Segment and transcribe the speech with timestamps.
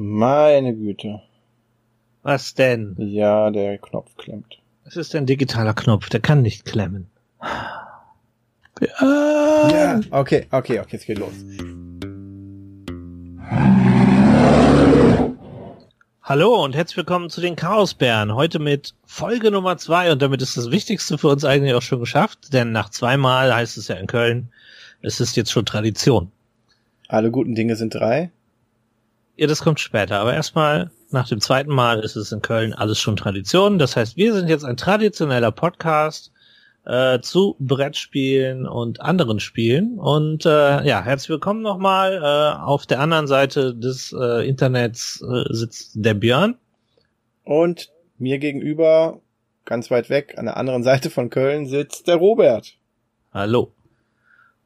[0.00, 1.22] Meine Güte.
[2.22, 2.94] Was denn?
[2.98, 4.60] Ja, der Knopf klemmt.
[4.84, 7.08] Es ist ein digitaler Knopf, der kann nicht klemmen.
[8.80, 9.68] Ja.
[9.72, 10.00] ja.
[10.12, 11.32] Okay, okay, okay, es geht los.
[16.22, 18.36] Hallo und herzlich willkommen zu den Chaosbären.
[18.36, 21.98] Heute mit Folge Nummer zwei und damit ist das Wichtigste für uns eigentlich auch schon
[21.98, 24.52] geschafft, denn nach zweimal heißt es ja in Köln,
[25.02, 26.30] es ist jetzt schon Tradition.
[27.08, 28.30] Alle guten Dinge sind drei.
[29.38, 30.18] Ja, das kommt später.
[30.18, 33.78] Aber erstmal, nach dem zweiten Mal ist es in Köln alles schon Tradition.
[33.78, 36.32] Das heißt, wir sind jetzt ein traditioneller Podcast
[36.84, 39.96] äh, zu Brettspielen und anderen Spielen.
[40.00, 42.14] Und äh, ja, herzlich willkommen nochmal.
[42.14, 46.56] Äh, auf der anderen Seite des äh, Internets äh, sitzt der Björn.
[47.44, 49.20] Und mir gegenüber,
[49.64, 52.76] ganz weit weg, an der anderen Seite von Köln, sitzt der Robert.
[53.32, 53.72] Hallo.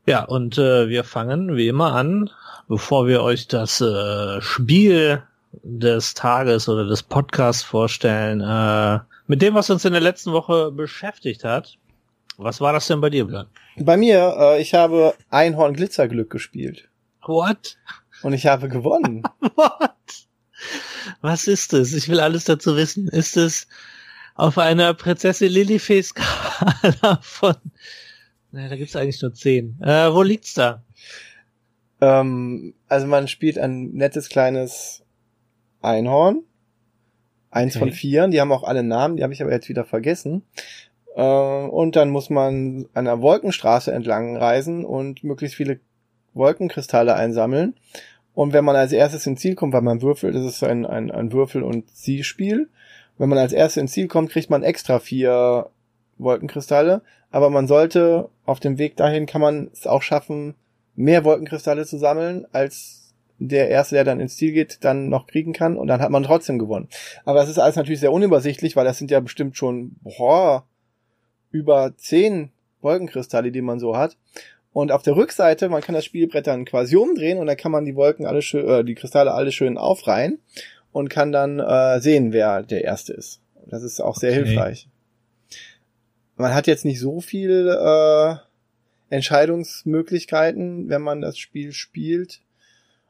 [0.07, 2.31] Ja, und äh, wir fangen wie immer an
[2.73, 5.23] bevor wir euch das äh, Spiel
[5.63, 10.73] des Tages oder des Podcasts vorstellen, äh, mit dem, was uns in der letzten Woche
[10.73, 11.77] beschäftigt hat.
[12.39, 13.49] Was war das denn bei dir, Björn?
[13.77, 16.89] Bei mir, äh, ich habe Einhorn Glitzerglück gespielt.
[17.27, 17.77] What?
[18.23, 19.23] Und ich habe gewonnen.
[19.55, 19.91] What?
[21.21, 21.93] Was ist es?
[21.93, 23.09] Ich will alles dazu wissen.
[23.09, 23.67] Ist es
[24.35, 27.57] auf einer Prinzessin Lilifee Skala von,
[28.53, 29.79] naja, da gibt's eigentlich nur zehn.
[29.83, 30.85] Äh, wo liegt's da?
[32.01, 35.05] Ähm, also man spielt ein nettes kleines
[35.81, 36.43] Einhorn.
[37.51, 37.87] Eins okay.
[37.87, 38.29] von vier.
[38.29, 40.43] Die haben auch alle Namen, die habe ich aber jetzt wieder vergessen.
[41.17, 45.81] Äh, und dann muss man an einer Wolkenstraße entlang reisen und möglichst viele
[46.35, 47.75] Wolkenkristalle einsammeln.
[48.35, 51.11] Und wenn man als erstes ins Ziel kommt, weil man würfelt, das ist ein, ein,
[51.11, 52.69] ein Würfel- und Zielspiel.
[53.19, 55.71] Wenn man als erstes ins Ziel kommt, kriegt man extra vier
[56.19, 57.03] Wolkenkristalle.
[57.31, 60.55] Aber man sollte auf dem Weg dahin kann man es auch schaffen,
[60.95, 65.53] mehr Wolkenkristalle zu sammeln, als der erste, der dann ins Ziel geht, dann noch kriegen
[65.53, 66.89] kann und dann hat man trotzdem gewonnen.
[67.25, 70.65] Aber es ist alles natürlich sehr unübersichtlich, weil das sind ja bestimmt schon boah,
[71.51, 74.17] über zehn Wolkenkristalle, die man so hat.
[74.73, 77.85] Und auf der Rückseite, man kann das Spielbrett dann quasi umdrehen und dann kann man
[77.85, 80.39] die Wolken alle schön, äh, die Kristalle alle schön aufreihen
[80.93, 83.41] und kann dann äh, sehen, wer der erste ist.
[83.67, 84.45] Das ist auch sehr okay.
[84.45, 84.89] hilfreich.
[86.37, 88.37] Man hat jetzt nicht so viel äh,
[89.11, 92.41] Entscheidungsmöglichkeiten, wenn man das Spiel spielt.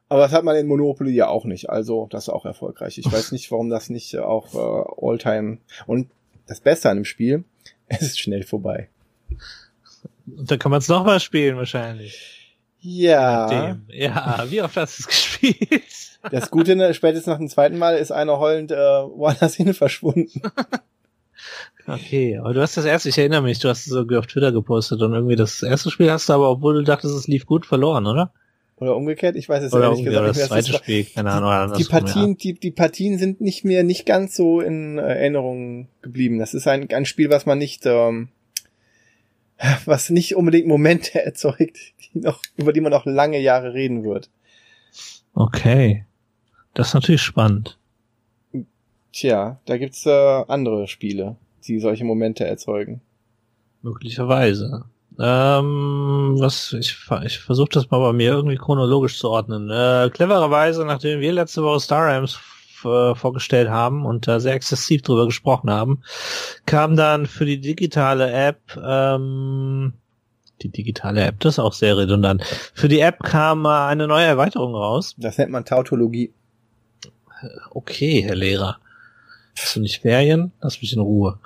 [0.08, 1.70] Aber das hat man in Monopoly ja auch nicht.
[1.70, 2.98] Also das ist auch erfolgreich.
[2.98, 6.10] Ich weiß nicht, warum das nicht auch äh, Alltime und
[6.46, 7.44] das Beste an dem Spiel,
[7.86, 8.88] es ist schnell vorbei.
[10.26, 12.56] Und dann kann man es nochmal spielen wahrscheinlich.
[12.80, 13.78] Ja.
[13.88, 15.06] Ja, wie oft hast du es
[15.40, 15.82] gespielt?
[16.30, 20.42] Das Gute, ne, spätestens nach dem zweiten Mal ist einer heulend äh, woanders hin verschwunden.
[21.86, 24.52] Okay, aber du hast das erste, ich erinnere mich, du hast es irgendwie auf Twitter
[24.52, 27.66] gepostet und irgendwie das erste Spiel hast du aber, obwohl du dachtest, es lief gut,
[27.66, 28.32] verloren, oder?
[28.76, 30.48] Oder umgekehrt, ich weiß es oder ehrlich gesagt nicht mehr.
[30.48, 31.76] Das zweite Spiel, keine Ahnung.
[31.76, 32.34] Die, die Partien, ja.
[32.34, 36.38] die, die Partien sind nicht mehr, nicht ganz so in Erinnerung geblieben.
[36.38, 38.28] Das ist ein, ein Spiel, was man nicht, ähm,
[39.84, 44.30] was nicht unbedingt Momente erzeugt, die noch, über die man noch lange Jahre reden wird.
[45.34, 46.04] Okay.
[46.74, 47.78] Das ist natürlich spannend.
[49.12, 51.36] Tja, da gibt's äh, andere Spiele
[51.66, 53.00] die solche Momente erzeugen.
[53.82, 54.84] Möglicherweise.
[55.18, 59.70] Ähm, was ich, ich versuche das mal bei mir irgendwie chronologisch zu ordnen.
[59.70, 62.38] Äh, clevererweise, nachdem wir letzte Woche Star Rams
[62.84, 66.02] äh, vorgestellt haben und da sehr exzessiv drüber gesprochen haben,
[66.64, 69.92] kam dann für die digitale App ähm,
[70.62, 72.44] die digitale App, das ist auch sehr redundant.
[72.72, 75.14] Für die App kam äh, eine neue Erweiterung raus.
[75.18, 76.32] Das nennt man Tautologie.
[77.70, 78.78] Okay, Herr Lehrer.
[79.58, 80.52] Hast du nicht Ferien?
[80.60, 81.38] Lass mich in Ruhe.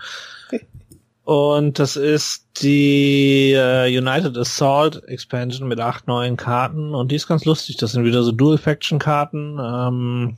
[1.24, 7.26] Und das ist die äh, United Assault Expansion mit acht neuen Karten und die ist
[7.26, 7.76] ganz lustig.
[7.78, 10.36] Das sind wieder so Dual Faction Karten ähm,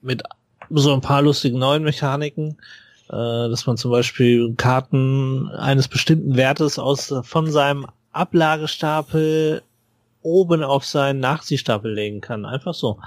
[0.00, 0.22] mit
[0.70, 2.58] so ein paar lustigen neuen Mechaniken,
[3.08, 9.62] äh, dass man zum Beispiel Karten eines bestimmten Wertes aus von seinem Ablagestapel
[10.22, 12.44] oben auf seinen Nachziehstapel legen kann.
[12.44, 12.98] Einfach so.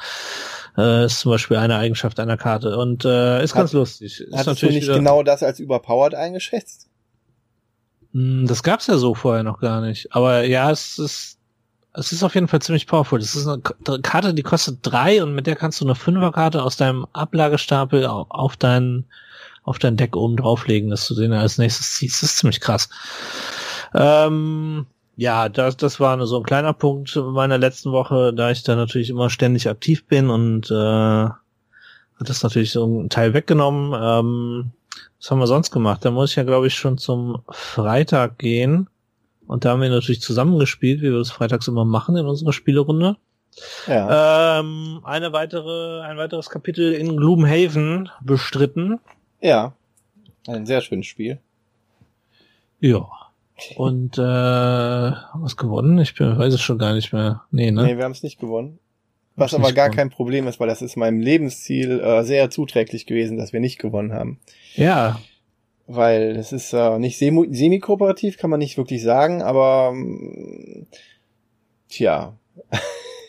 [0.78, 4.21] Äh, ist zum Beispiel eine Eigenschaft einer Karte und äh, ist Hat, ganz lustig.
[4.21, 6.89] Ist hattest natürlich du nicht wieder, genau das als überpowered eingeschätzt?
[8.13, 10.15] Mh, hm, das gab's ja so vorher noch gar nicht.
[10.15, 11.38] Aber ja, es ist
[11.94, 13.19] es ist auf jeden Fall ziemlich powerful.
[13.19, 13.62] Das ist eine
[14.01, 18.57] Karte, die kostet drei und mit der kannst du eine Fünferkarte aus deinem Ablagestapel auf
[18.57, 19.06] dein,
[19.63, 22.24] auf dein Deck oben drauflegen, dass du den als nächstes ziehst.
[22.24, 22.89] Das ist ziemlich krass.
[23.94, 28.75] Ähm, ja, das, das war so ein kleiner Punkt meiner letzten Woche, da ich da
[28.75, 31.30] natürlich immer ständig aktiv bin und äh,
[32.24, 33.94] hat das natürlich so einen Teil weggenommen.
[33.94, 34.71] Ähm,
[35.19, 36.04] was haben wir sonst gemacht?
[36.04, 38.89] Da muss ich ja, glaube ich, schon zum Freitag gehen.
[39.48, 43.18] Und da haben wir natürlich zusammengespielt, wie wir das freitags immer machen in unserer Spielerunde.
[43.88, 44.59] Ja.
[44.59, 49.00] Ähm, eine weitere, ein weiteres Kapitel in Gloomhaven bestritten.
[49.42, 49.74] Ja.
[50.48, 51.39] Ein sehr schönes Spiel.
[52.80, 53.07] Ja.
[53.76, 56.00] Und äh, haben wir gewonnen?
[56.00, 57.44] Ich bin, weiß es schon gar nicht mehr.
[57.52, 57.84] Nee, ne?
[57.84, 58.80] Nee, wir haben es nicht gewonnen.
[59.36, 59.96] Was aber gar gewonnen.
[59.96, 63.80] kein Problem ist, weil das ist meinem Lebensziel äh, sehr zuträglich gewesen, dass wir nicht
[63.80, 64.40] gewonnen haben.
[64.76, 65.20] Ja.
[65.88, 70.88] Weil es ist äh, nicht semi-kooperativ, kann man nicht wirklich sagen, aber ähm,
[71.90, 72.38] tja.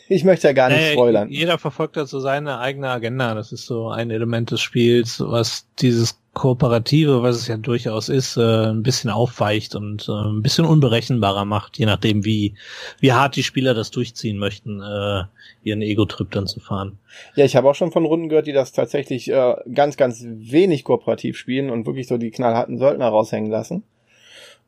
[0.07, 1.29] ich möchte ja gar nicht spoilern.
[1.29, 3.33] Jeder verfolgt so seine eigene Agenda.
[3.33, 8.35] Das ist so ein Element des Spiels, was dieses Kooperative, was es ja durchaus ist,
[8.37, 12.53] äh, ein bisschen aufweicht und äh, ein bisschen unberechenbarer macht, je nachdem, wie,
[12.99, 15.23] wie hart die Spieler das durchziehen möchten, äh,
[15.63, 16.99] ihren Ego-Trip dann zu fahren.
[17.35, 20.83] Ja, ich habe auch schon von Runden gehört, die das tatsächlich äh, ganz, ganz wenig
[20.83, 23.83] kooperativ spielen und wirklich so die knallharten Söldner raushängen lassen.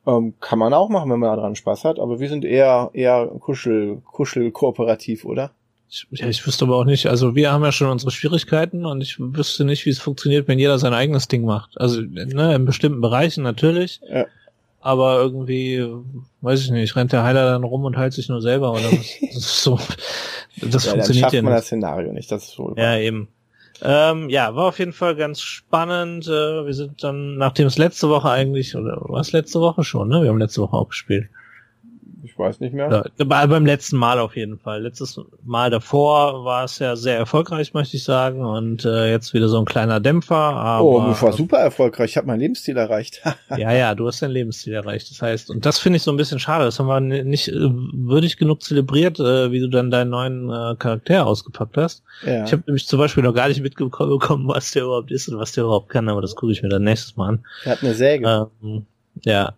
[0.07, 3.27] Ähm, kann man auch machen, wenn man daran Spaß hat, aber wir sind eher, eher
[3.27, 5.51] kuschel, kuschel kooperativ, oder?
[5.89, 9.01] Ich, ja, ich wüsste aber auch nicht, also wir haben ja schon unsere Schwierigkeiten und
[9.01, 11.79] ich wüsste nicht, wie es funktioniert, wenn jeder sein eigenes Ding macht.
[11.79, 14.01] Also ne, in bestimmten Bereichen natürlich.
[14.09, 14.25] Ja.
[14.81, 15.85] Aber irgendwie,
[16.41, 19.07] weiß ich nicht, rennt der Heiler dann rum und heilt sich nur selber oder was?
[19.33, 19.79] Das ist so.
[20.61, 21.59] Das ja, funktioniert dann schafft ja man nicht.
[21.59, 22.73] das Szenario nicht, das ist wohl.
[22.77, 23.27] Ja, eben.
[23.81, 26.27] Ähm, ja, war auf jeden Fall ganz spannend.
[26.27, 30.23] Äh, wir sind dann, nachdem es letzte Woche eigentlich, oder was letzte Woche schon, ne?
[30.23, 31.29] Wir haben letzte Woche auch gespielt
[32.37, 33.03] ich weiß nicht mehr.
[33.17, 34.83] Ja, beim letzten Mal auf jeden Fall.
[34.83, 38.45] Letztes Mal davor war es ja sehr erfolgreich, möchte ich sagen.
[38.45, 40.35] Und äh, jetzt wieder so ein kleiner Dämpfer.
[40.35, 42.11] Aber, oh, ich war super erfolgreich.
[42.11, 43.23] Ich habe mein Lebensziel erreicht.
[43.57, 45.09] ja, ja, du hast dein Lebensziel erreicht.
[45.09, 46.65] Das heißt, und das finde ich so ein bisschen schade.
[46.65, 50.75] Das haben wir nicht äh, würdig genug zelebriert, äh, wie du dann deinen neuen äh,
[50.77, 52.03] Charakter ausgepackt hast.
[52.23, 52.45] Ja.
[52.45, 55.53] Ich habe nämlich zum Beispiel noch gar nicht mitbekommen, was der überhaupt ist und was
[55.53, 57.45] der überhaupt kann, aber das gucke ich mir dann nächstes Mal an.
[57.63, 58.49] Er hat eine Säge.
[58.61, 58.85] Ähm,
[59.23, 59.55] ja,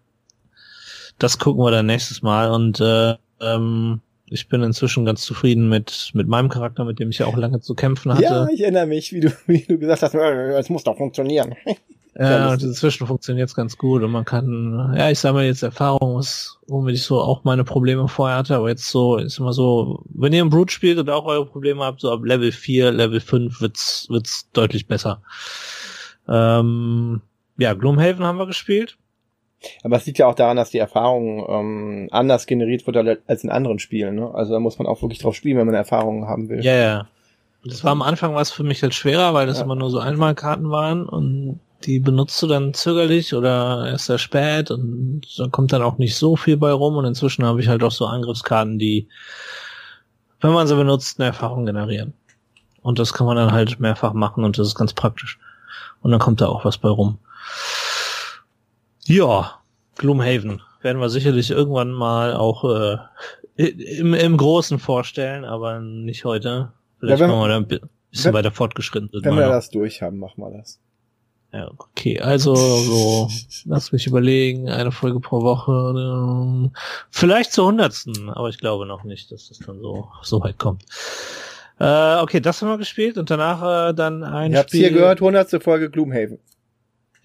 [1.19, 4.01] das gucken wir dann nächstes Mal und äh, ähm,
[4.31, 7.61] ich bin inzwischen ganz zufrieden mit, mit meinem Charakter, mit dem ich ja auch lange
[7.61, 8.23] zu kämpfen hatte.
[8.23, 11.55] Ja, ich erinnere mich, wie du, wie du gesagt hast, äh, es muss doch funktionieren.
[12.19, 16.17] Ja, und inzwischen funktioniert es ganz gut und man kann, ja, ich sammle jetzt Erfahrung,
[16.17, 20.03] was, womit ich so auch meine Probleme vorher hatte, aber jetzt so, ist immer so,
[20.09, 23.21] wenn ihr im Brute spielt und auch eure Probleme habt, so ab Level 4, Level
[23.21, 25.21] 5 wird's, wird's deutlich besser.
[26.27, 27.21] Ähm,
[27.57, 28.97] ja, Gloomhaven haben wir gespielt.
[29.83, 33.49] Aber es liegt ja auch daran, dass die Erfahrung ähm, anders generiert wird als in
[33.49, 34.15] anderen Spielen.
[34.15, 34.33] Ne?
[34.33, 36.63] Also da muss man auch wirklich drauf spielen, wenn man Erfahrungen haben will.
[36.63, 37.07] Ja, ja.
[37.65, 39.65] Das war am Anfang was für mich halt schwerer, weil das ja.
[39.65, 44.71] immer nur so Einmalkarten waren und die benutzt du dann zögerlich oder erst sehr spät
[44.71, 47.83] und da kommt dann auch nicht so viel bei rum und inzwischen habe ich halt
[47.83, 49.07] auch so Angriffskarten, die,
[50.41, 52.13] wenn man sie benutzt, eine Erfahrung generieren.
[52.81, 55.39] Und das kann man dann halt mehrfach machen und das ist ganz praktisch.
[56.01, 57.17] Und dann kommt da auch was bei rum.
[59.05, 59.59] Ja,
[59.97, 62.97] Gloomhaven werden wir sicherlich irgendwann mal auch äh,
[63.65, 66.71] im, im Großen vorstellen, aber nicht heute.
[66.99, 67.89] Vielleicht ja, wenn, machen wir da ein bisschen
[68.25, 69.51] wenn, weiter fortgeschritten Wenn wir noch.
[69.51, 70.79] das durch haben, machen wir das.
[71.51, 73.27] Ja, okay, also so,
[73.65, 76.79] lass mich überlegen, eine Folge pro Woche, äh,
[77.09, 80.83] vielleicht zur hundertsten, aber ich glaube noch nicht, dass das dann so, so weit kommt.
[81.79, 84.79] Äh, okay, das haben wir gespielt und danach äh, dann ein Ihr Spiel.
[84.81, 86.37] Ihr habt hier gehört, hundertste Folge Gloomhaven.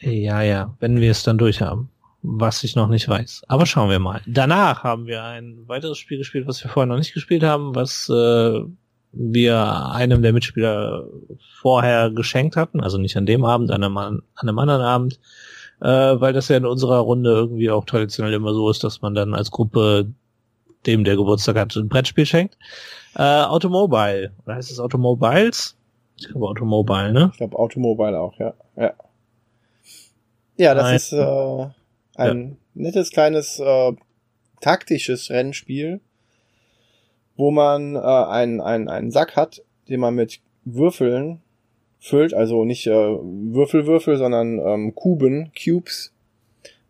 [0.04, 1.90] Ja, ja, wenn wir es dann durch haben.
[2.22, 3.42] Was ich noch nicht weiß.
[3.48, 4.22] Aber schauen wir mal.
[4.26, 8.08] Danach haben wir ein weiteres Spiel gespielt, was wir vorher noch nicht gespielt haben, was
[8.08, 8.60] äh,
[9.12, 11.04] wir einem der Mitspieler
[11.60, 12.80] vorher geschenkt hatten.
[12.80, 15.20] Also nicht an dem Abend, an einem, an einem anderen Abend.
[15.80, 15.86] Äh,
[16.20, 19.34] weil das ja in unserer Runde irgendwie auch traditionell immer so ist, dass man dann
[19.34, 20.06] als Gruppe
[20.86, 22.56] dem, der Geburtstag hat, ein Brettspiel schenkt.
[23.16, 24.32] Äh, Automobile.
[24.46, 25.76] Oder heißt es Automobiles?
[26.16, 27.30] Ich glaube Automobile, ne?
[27.32, 28.54] Ich glaube Automobile auch, ja.
[28.76, 28.92] Ja.
[30.56, 30.96] Ja, das Nein.
[30.96, 31.66] ist äh,
[32.16, 32.56] ein ja.
[32.74, 33.92] nettes kleines äh,
[34.60, 36.00] taktisches Rennspiel,
[37.36, 41.42] wo man äh, einen, einen, einen Sack hat, den man mit Würfeln
[41.98, 46.12] füllt, also nicht äh, Würfelwürfel, sondern ähm, Kuben, Cubes,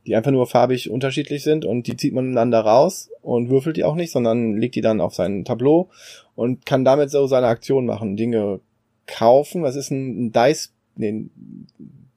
[0.07, 3.77] die einfach nur farbig unterschiedlich sind und die zieht man dann da raus und würfelt
[3.77, 5.89] die auch nicht, sondern legt die dann auf sein Tableau
[6.35, 8.61] und kann damit so seine Aktion machen, Dinge
[9.07, 9.63] kaufen.
[9.63, 11.27] Was ist ein, ein Dice, nee,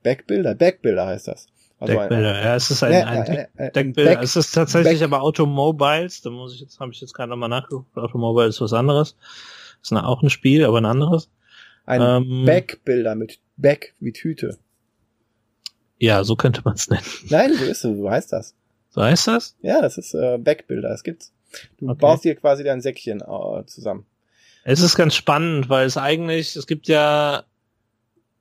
[0.07, 0.55] Backbuilder?
[0.55, 1.47] Backbuilder heißt das.
[1.79, 4.15] Also Deckbilder, ein, ja, es ist ein, äh, ein Deck, äh, Deckbilder.
[4.15, 7.29] Back, es ist tatsächlich Back, aber Automobiles, da muss ich jetzt, habe ich jetzt gerade
[7.29, 9.15] nochmal nachgeguckt, Automobile ist was anderes.
[9.81, 11.29] Ist eine, auch ein Spiel, aber ein anderes.
[11.85, 14.57] Ein ähm, Backbilder mit Back wie Tüte.
[15.99, 17.03] Ja, so könnte man es nennen.
[17.29, 18.55] Nein, so ist es, so heißt das.
[18.89, 19.55] So heißt das?
[19.61, 21.33] Ja, das ist äh, Backbilder, das gibt's.
[21.79, 21.97] Du okay.
[21.99, 24.05] baust dir quasi dein Säckchen äh, zusammen.
[24.63, 27.43] Es ist ganz spannend, weil es eigentlich, es gibt ja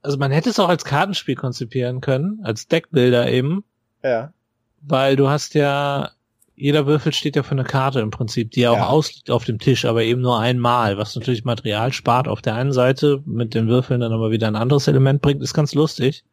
[0.06, 3.64] also man hätte es auch als Kartenspiel konzipieren können, als Deckbilder eben.
[4.02, 4.32] Ja.
[4.80, 6.10] Weil du hast ja
[6.56, 9.58] jeder Würfel steht ja für eine Karte im Prinzip, die ja auch ausliegt auf dem
[9.58, 13.68] Tisch, aber eben nur einmal, was natürlich Material spart auf der einen Seite, mit den
[13.68, 16.24] Würfeln dann aber wieder ein anderes Element bringt, ist ganz lustig.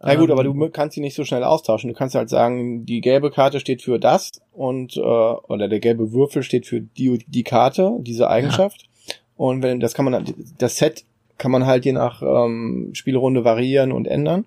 [0.00, 1.88] Na gut, aber ähm, du kannst sie nicht so schnell austauschen.
[1.88, 6.12] Du kannst halt sagen, die gelbe Karte steht für das und äh, oder der gelbe
[6.12, 8.82] Würfel steht für die die Karte, diese Eigenschaft.
[8.82, 9.14] Ja.
[9.36, 10.26] Und wenn das kann man
[10.58, 11.04] das Set
[11.38, 14.44] kann man halt je nach ähm, Spielrunde variieren und ändern.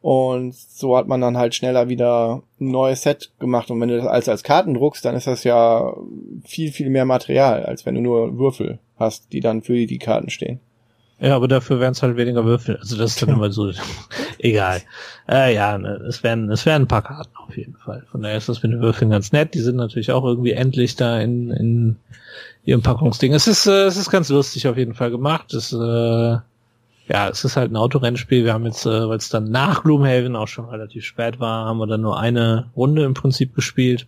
[0.00, 3.70] Und so hat man dann halt schneller wieder ein neues Set gemacht.
[3.70, 5.94] Und wenn du das als, als Karten druckst, dann ist das ja
[6.44, 10.28] viel, viel mehr Material, als wenn du nur Würfel hast, die dann für die Karten
[10.28, 10.60] stehen.
[11.20, 12.76] Ja, aber dafür wären es halt weniger Würfel.
[12.76, 13.70] Also das ist dann immer so
[14.38, 14.82] egal.
[15.26, 18.04] Äh, ja, ne, es werden es werden ein paar Karten auf jeden Fall.
[18.10, 19.54] Von daher ist das mit den Würfeln ganz nett.
[19.54, 21.96] Die sind natürlich auch irgendwie endlich da in, in
[22.64, 23.34] ihrem Packungsding.
[23.34, 25.52] Es ist äh, es ist ganz lustig auf jeden Fall gemacht.
[25.54, 26.38] Es äh,
[27.06, 28.44] ja, es ist halt ein Autorennspiel.
[28.44, 31.78] Wir haben jetzt, äh, weil es dann nach Gloomhaven auch schon relativ spät war, haben
[31.78, 34.06] wir dann nur eine Runde im Prinzip gespielt.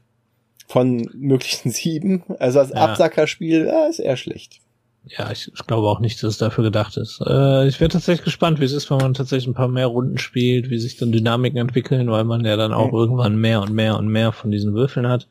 [0.66, 2.24] Von möglichen sieben.
[2.38, 2.76] Also als ja.
[2.76, 4.60] Absackerspiel ja, ist eher schlecht.
[5.08, 7.20] Ja, ich, ich glaube auch nicht, dass es dafür gedacht ist.
[7.24, 10.18] Äh, ich wäre tatsächlich gespannt, wie es ist, wenn man tatsächlich ein paar mehr Runden
[10.18, 12.98] spielt, wie sich dann Dynamiken entwickeln, weil man ja dann auch mhm.
[12.98, 15.28] irgendwann mehr und mehr und mehr von diesen Würfeln hat.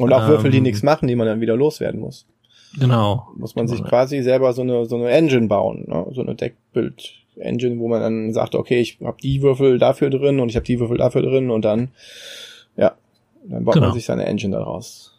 [0.00, 2.26] Und auch Würfel, die ähm, nichts machen, die man dann wieder loswerden muss.
[2.78, 3.28] Genau.
[3.36, 6.06] Muss man sich quasi selber so eine, so eine Engine bauen, ne?
[6.12, 10.50] so eine Deckbild-Engine, wo man dann sagt, okay, ich habe die Würfel dafür drin und
[10.50, 11.88] ich habe die Würfel dafür drin und dann,
[12.76, 12.94] ja,
[13.44, 13.86] dann baut genau.
[13.86, 15.14] man sich seine Engine daraus.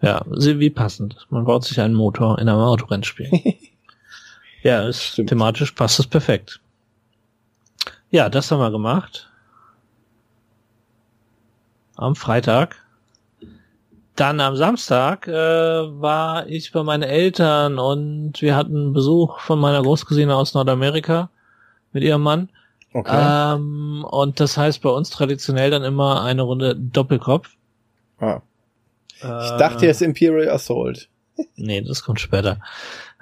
[0.00, 1.26] Ja, wie passend.
[1.30, 3.30] Man baut sich einen Motor in einem Autorennspiel.
[4.62, 5.28] ja, ist Stimmt.
[5.30, 6.60] thematisch passt es perfekt.
[8.10, 9.30] Ja, das haben wir gemacht.
[11.96, 12.76] Am Freitag.
[14.18, 19.80] Dann am Samstag äh, war ich bei meinen Eltern und wir hatten Besuch von meiner
[19.80, 21.30] Großcousine aus Nordamerika
[21.92, 22.48] mit ihrem Mann.
[22.92, 23.54] Okay.
[23.54, 27.50] Ähm, und das heißt bei uns traditionell dann immer eine Runde Doppelkopf.
[28.18, 28.40] Ah.
[29.18, 31.08] Ich äh, dachte jetzt Imperial Assault.
[31.54, 32.58] nee, das kommt später.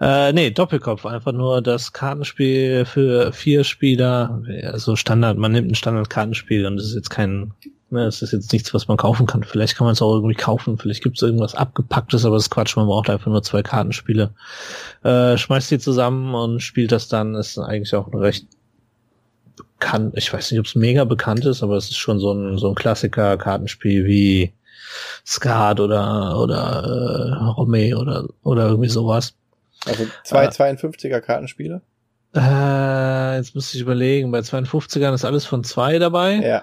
[0.01, 5.75] Äh, nee, Doppelkopf, einfach nur das Kartenspiel für vier Spieler, also Standard, man nimmt ein
[5.75, 7.53] Standard-Kartenspiel und es ist jetzt kein
[7.89, 9.45] Ne, es ist jetzt nichts, was man kaufen kann.
[9.45, 10.77] Vielleicht kann man es auch irgendwie kaufen.
[10.77, 12.77] Vielleicht gibt es irgendwas abgepacktes, aber das ist Quatsch.
[12.77, 14.31] Man braucht einfach nur zwei Kartenspiele.
[15.05, 17.37] Äh, schmeißt die zusammen und spielt das dann.
[17.37, 18.49] Ist eigentlich auch ein recht
[19.57, 20.15] bekannt.
[20.17, 22.71] Ich weiß nicht, ob es mega bekannt ist, aber es ist schon so ein, so
[22.71, 24.53] ein Klassiker-Kartenspiel wie
[25.25, 29.35] Skat oder, oder äh, Rome oder, oder irgendwie sowas.
[29.85, 31.83] Also zwei äh, 52er Kartenspiele?
[32.35, 34.33] Äh, jetzt müsste ich überlegen.
[34.33, 36.35] Bei 52ern ist alles von zwei dabei.
[36.37, 36.63] Ja.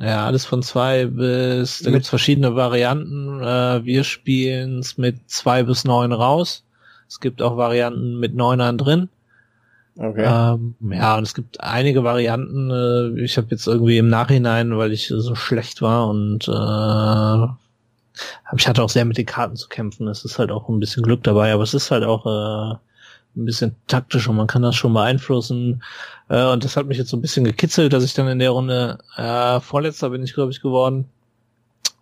[0.00, 3.42] Ja, alles von zwei bis, da gibt's verschiedene Varianten.
[3.42, 6.64] Äh, wir spielen es mit zwei bis neun raus.
[7.08, 9.08] Es gibt auch Varianten mit neunern drin.
[9.96, 10.24] Okay.
[10.24, 12.70] Ähm, ja, und es gibt einige Varianten.
[12.70, 17.52] Äh, ich habe jetzt irgendwie im Nachhinein, weil ich so schlecht war und äh,
[18.56, 20.06] ich hatte auch sehr mit den Karten zu kämpfen.
[20.06, 22.76] Es ist halt auch ein bisschen Glück dabei, aber es ist halt auch äh,
[23.36, 25.82] ein bisschen taktisch und man kann das schon beeinflussen.
[26.28, 28.50] Äh, und das hat mich jetzt so ein bisschen gekitzelt, dass ich dann in der
[28.50, 31.06] Runde äh, vorletzter bin ich, glaube ich, geworden.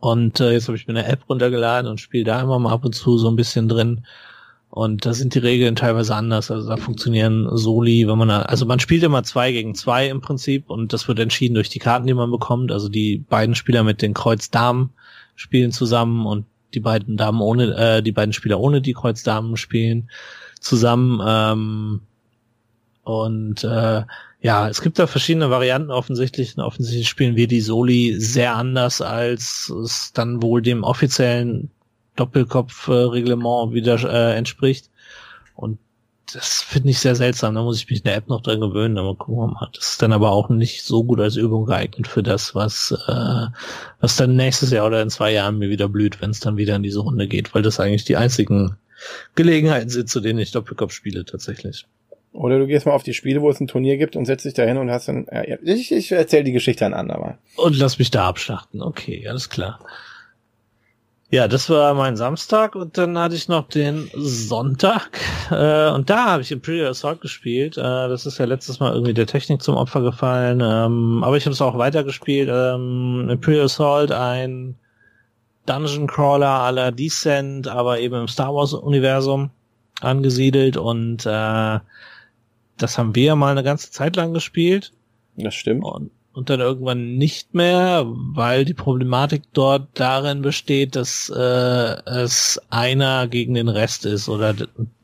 [0.01, 2.85] Und äh, jetzt habe ich mir eine App runtergeladen und spiele da immer mal ab
[2.85, 4.05] und zu so ein bisschen drin.
[4.69, 6.51] Und da sind die Regeln teilweise anders.
[6.51, 10.69] Also da funktionieren Soli, wenn man, also man spielt immer zwei gegen zwei im Prinzip
[10.69, 12.73] und das wird entschieden durch die Karten, die man bekommt.
[12.73, 14.91] Also die beiden Spieler mit den Kreuz-Damen
[15.35, 20.11] spielen zusammen und die beiden Damen ohne, äh, die beiden Spieler ohne die Kreuz-Damen spielen
[20.67, 21.21] zusammen.
[21.27, 22.01] Ähm,
[23.03, 24.03] und äh,
[24.41, 26.59] ja, es gibt da verschiedene Varianten offensichtlich.
[26.59, 31.71] Offensichtlich spielen wir die Soli sehr anders, als es dann wohl dem offiziellen
[32.17, 34.91] Doppelkopf-Reglement wieder äh, entspricht.
[35.55, 35.79] Und
[36.33, 37.55] das finde ich sehr seltsam.
[37.55, 38.99] Da muss ich mich in der App noch dran gewöhnen.
[38.99, 39.71] Aber gucken wir mal.
[39.75, 43.47] Das ist dann aber auch nicht so gut als Übung geeignet für das, was, äh,
[44.01, 46.77] was dann nächstes Jahr oder in zwei Jahren mir wieder blüht, wenn es dann wieder
[46.77, 48.77] in diese Runde geht, weil das eigentlich die einzigen
[49.35, 51.87] Gelegenheiten sind, zu denen ich Doppelkopf spiele tatsächlich.
[52.33, 54.55] Oder du gehst mal auf die Spiele, wo es ein Turnier gibt und setzt dich
[54.55, 55.27] da hin und hast dann.
[55.33, 57.39] Ja, ich, ich erzähle die Geschichte ein andermal.
[57.57, 58.83] Und lass mich da abschlachten.
[58.83, 59.81] Okay, alles klar.
[61.29, 65.11] Ja, das war mein Samstag und dann hatte ich noch den Sonntag
[65.51, 67.77] äh, und da habe ich Imperial Assault gespielt.
[67.77, 71.45] Äh, das ist ja letztes Mal irgendwie der Technik zum Opfer gefallen, ähm, aber ich
[71.45, 72.49] habe es auch weitergespielt.
[72.53, 74.77] Ähm, Imperial Assault, ein
[75.67, 79.51] Dungeon Crawler aller Descent, aber eben im Star Wars Universum
[80.01, 81.79] angesiedelt und äh,
[82.79, 84.93] das haben wir mal eine ganze Zeit lang gespielt.
[85.37, 85.85] Das stimmt.
[85.85, 92.61] Und, und dann irgendwann nicht mehr, weil die Problematik dort darin besteht, dass äh, es
[92.71, 94.55] einer gegen den Rest ist oder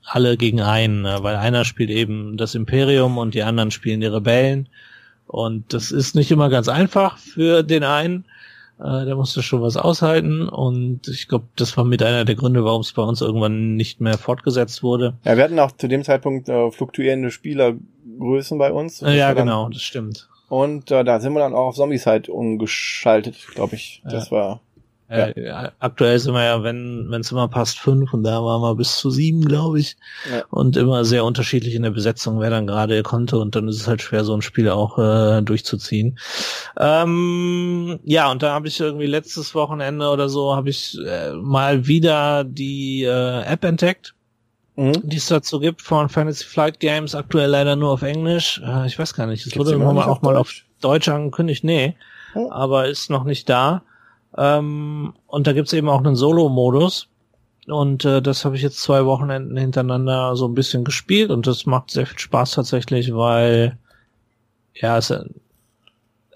[0.05, 1.19] alle gegen einen, ne?
[1.23, 4.69] weil einer spielt eben das Imperium und die anderen spielen die Rebellen.
[5.27, 8.27] Und das ist nicht immer ganz einfach für den einen.
[8.83, 12.65] Äh, der musste schon was aushalten und ich glaube, das war mit einer der Gründe,
[12.65, 15.15] warum es bei uns irgendwann nicht mehr fortgesetzt wurde.
[15.25, 19.03] Ja, wir hatten auch zu dem Zeitpunkt äh, fluktuierende Spielergrößen bei uns.
[19.03, 20.29] Äh, ja, genau, das stimmt.
[20.49, 24.03] Und äh, da sind wir dann auch auf Zombies halt umgeschaltet, glaube ich.
[24.05, 24.37] Das ja.
[24.37, 24.61] war
[25.37, 25.73] ja.
[25.79, 28.97] aktuell sind wir ja, wenn wenn es immer passt, fünf und da waren wir bis
[28.97, 29.97] zu sieben, glaube ich.
[30.31, 30.45] Ja.
[30.51, 33.89] Und immer sehr unterschiedlich in der Besetzung, wer dann gerade konnte und dann ist es
[33.89, 36.19] halt schwer, so ein Spiel auch äh, durchzuziehen.
[36.79, 41.87] Ähm, ja, und da habe ich irgendwie letztes Wochenende oder so, habe ich äh, mal
[41.87, 44.15] wieder die äh, App entdeckt.
[44.75, 44.95] Mhm.
[45.03, 48.59] die es dazu gibt von Fantasy Flight Games, aktuell leider nur auf Englisch.
[48.65, 50.51] Äh, ich weiß gar nicht, es wurde immer auch mal auf
[50.81, 51.95] Deutsch angekündigt, nee,
[52.35, 52.47] mhm.
[52.51, 53.83] aber ist noch nicht da.
[54.37, 57.09] Ähm, und da gibt's eben auch einen Solo-Modus.
[57.69, 61.65] Und äh, das habe ich jetzt zwei Wochenenden hintereinander so ein bisschen gespielt und das
[61.65, 63.79] macht sehr viel Spaß tatsächlich, weil
[64.75, 65.15] ja, es,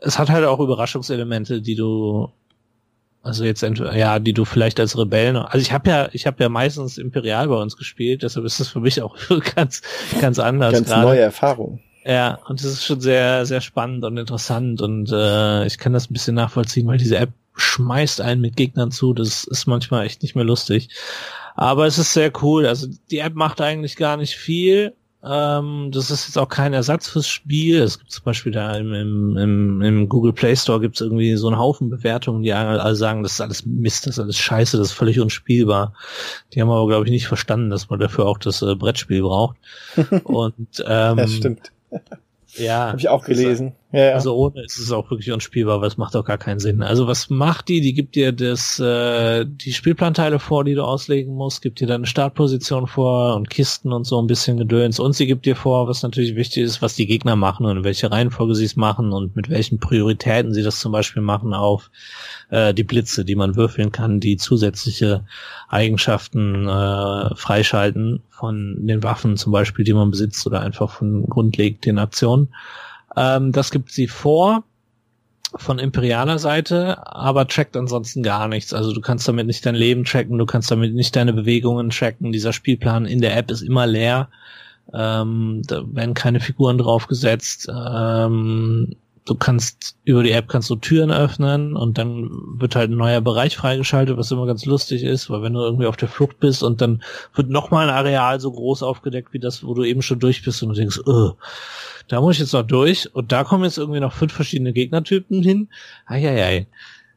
[0.03, 2.31] es hat halt auch Überraschungselemente, die du
[3.27, 5.37] also jetzt entweder, ja, die du vielleicht als Rebellen.
[5.37, 8.69] Also ich habe ja, ich habe ja meistens Imperial bei uns gespielt, deshalb ist das
[8.69, 9.17] für mich auch
[9.57, 9.83] ganz,
[10.21, 10.75] ganz anders.
[10.75, 11.03] Ganz grade.
[11.03, 11.81] neue Erfahrung.
[12.05, 16.09] Ja, und das ist schon sehr, sehr spannend und interessant und äh, ich kann das
[16.09, 19.13] ein bisschen nachvollziehen, weil diese App schmeißt einen mit Gegnern zu.
[19.13, 20.89] Das ist manchmal echt nicht mehr lustig.
[21.55, 22.67] Aber es ist sehr cool.
[22.67, 24.95] Also die App macht eigentlich gar nicht viel.
[25.25, 27.83] Ähm, das ist jetzt auch kein Ersatz fürs Spiel.
[27.83, 31.35] Es gibt zum Beispiel da im, im, im, im Google Play Store gibt es irgendwie
[31.37, 34.77] so einen Haufen Bewertungen, die alle sagen, das ist alles Mist, das ist alles Scheiße,
[34.77, 35.95] das ist völlig unspielbar.
[36.53, 39.57] Die haben aber, glaube ich, nicht verstanden, dass man dafür auch das äh, Brettspiel braucht.
[40.25, 41.73] Und ähm, das stimmt.
[42.55, 42.89] Ja.
[42.89, 43.75] Habe ich auch gelesen.
[43.97, 44.13] Ja, ja.
[44.13, 46.83] Also ohne ist es auch wirklich unspielbar, weil es macht auch gar keinen Sinn.
[46.83, 47.81] Also was macht die?
[47.81, 52.05] Die gibt dir das, äh, die Spielplanteile vor, die du auslegen musst, gibt dir deine
[52.05, 55.01] Startposition vor und Kisten und so ein bisschen Gedöns.
[55.01, 57.85] Und sie gibt dir vor, was natürlich wichtig ist, was die Gegner machen und in
[57.85, 61.91] welche Reihenfolge sie es machen und mit welchen Prioritäten sie das zum Beispiel machen auf
[62.51, 65.25] äh, die Blitze, die man würfeln kann, die zusätzliche
[65.71, 71.99] Eigenschaften äh, freischalten von den Waffen zum Beispiel, die man besitzt oder einfach von grundlegenden
[71.99, 72.49] Aktionen.
[73.17, 74.65] Ähm, das gibt sie vor
[75.55, 78.75] von imperialer Seite, aber trackt ansonsten gar nichts.
[78.75, 82.33] Also du kannst damit nicht dein Leben tracken, du kannst damit nicht deine Bewegungen tracken.
[82.33, 84.29] Dieser Spielplan in der App ist immer leer.
[84.93, 87.69] Ähm, da werden keine Figuren draufgesetzt.
[87.73, 92.97] Ähm, du kannst über die App kannst du Türen öffnen und dann wird halt ein
[92.97, 96.39] neuer Bereich freigeschaltet, was immer ganz lustig ist, weil wenn du irgendwie auf der Flucht
[96.39, 97.03] bist und dann
[97.35, 100.63] wird nochmal ein Areal so groß aufgedeckt wie das, wo du eben schon durch bist
[100.63, 101.33] und du denkst, oh,
[102.09, 105.43] da muss ich jetzt noch durch und da kommen jetzt irgendwie noch fünf verschiedene Gegnertypen
[105.43, 105.69] hin.
[106.07, 106.69] Eieiei.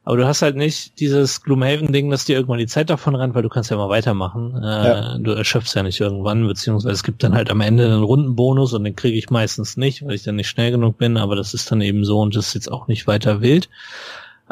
[0.09, 3.43] Aber du hast halt nicht dieses Gloomhaven-Ding, dass dir irgendwann die Zeit davon rennt, weil
[3.43, 4.55] du kannst ja mal weitermachen.
[4.55, 5.17] Äh, ja.
[5.19, 8.85] Du erschöpfst ja nicht irgendwann, beziehungsweise es gibt dann halt am Ende einen Rundenbonus und
[8.85, 11.71] den kriege ich meistens nicht, weil ich dann nicht schnell genug bin, aber das ist
[11.71, 13.69] dann eben so und das ist jetzt auch nicht weiter wild.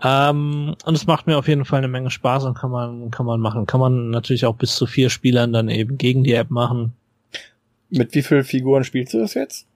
[0.04, 3.26] Ähm, und es macht mir auf jeden Fall eine Menge Spaß und kann man, kann
[3.26, 3.66] man machen.
[3.66, 6.94] Kann man natürlich auch bis zu vier Spielern dann eben gegen die App machen.
[7.90, 9.67] Mit wie vielen Figuren spielst du das jetzt?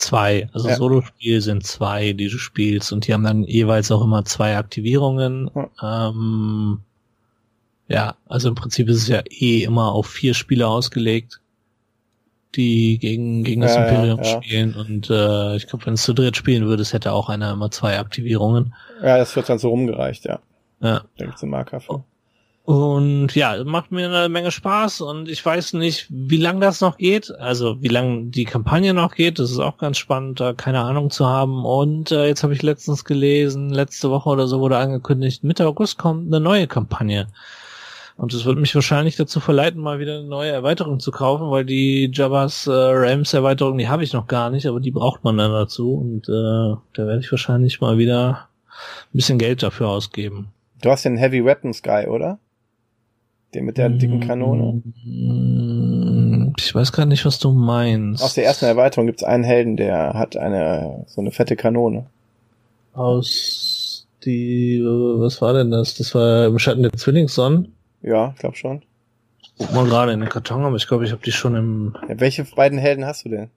[0.00, 0.48] Zwei.
[0.54, 0.76] Also ja.
[0.76, 5.50] Solo-Spiel sind zwei, die du spielst und die haben dann jeweils auch immer zwei Aktivierungen.
[5.54, 6.08] Ja.
[6.08, 6.80] Ähm,
[7.86, 11.42] ja, also im Prinzip ist es ja eh immer auf vier Spieler ausgelegt,
[12.56, 14.74] die gegen, gegen das ja, Imperium spielen.
[14.74, 17.98] Und äh, ich glaube, wenn es zu dritt spielen würdest, hätte auch einer immer zwei
[17.98, 18.74] Aktivierungen.
[19.02, 20.40] Ja, das wird dann so rumgereicht, ja.
[20.80, 21.02] Ja.
[21.18, 22.04] Da gibt's einen Marker für.
[22.70, 26.98] Und ja, macht mir eine Menge Spaß und ich weiß nicht, wie lang das noch
[26.98, 27.36] geht.
[27.40, 29.40] Also wie lang die Kampagne noch geht.
[29.40, 31.64] Das ist auch ganz spannend, da keine Ahnung zu haben.
[31.64, 35.98] Und äh, jetzt habe ich letztens gelesen, letzte Woche oder so wurde angekündigt, Mitte August
[35.98, 37.26] kommt eine neue Kampagne.
[38.16, 41.64] Und es wird mich wahrscheinlich dazu verleiten, mal wieder eine neue Erweiterung zu kaufen, weil
[41.64, 45.38] die Jabba's äh, Rams Erweiterung, die habe ich noch gar nicht, aber die braucht man
[45.38, 45.94] dann dazu.
[45.94, 50.52] Und äh, da werde ich wahrscheinlich mal wieder ein bisschen Geld dafür ausgeben.
[50.82, 52.38] Du hast den Heavy Weapons Guy, oder?
[53.54, 54.82] Den mit der dicken Kanone.
[55.04, 58.22] Mm, ich weiß gar nicht, was du meinst.
[58.22, 62.06] Aus der ersten Erweiterung gibt's einen Helden, der hat eine so eine fette Kanone.
[62.92, 65.94] Aus die was war denn das?
[65.94, 67.74] Das war im Schatten der Zwillingssonnen.
[68.02, 68.82] Ja, ich glaube schon.
[69.58, 71.96] Guck mal gerade in den Karton, aber ich glaube, ich habe die schon im.
[72.08, 73.50] Ja, welche beiden Helden hast du denn?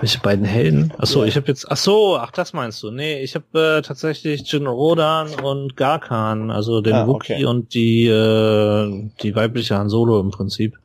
[0.00, 0.92] Welche beiden Helden?
[0.98, 1.28] Ach so, ja.
[1.28, 1.70] ich habe jetzt.
[1.70, 2.90] Ach so, ach das meinst du?
[2.90, 7.44] Nee, ich habe äh, tatsächlich Jin Rodan und Garkan, also den ah, Wookie okay.
[7.46, 10.78] und die äh, die weibliche Han Solo im Prinzip.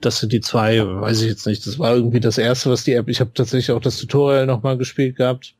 [0.00, 1.66] Das sind die zwei, weiß ich jetzt nicht.
[1.66, 3.08] Das war irgendwie das erste, was die App.
[3.08, 5.54] Ich habe tatsächlich auch das Tutorial nochmal gespielt gehabt,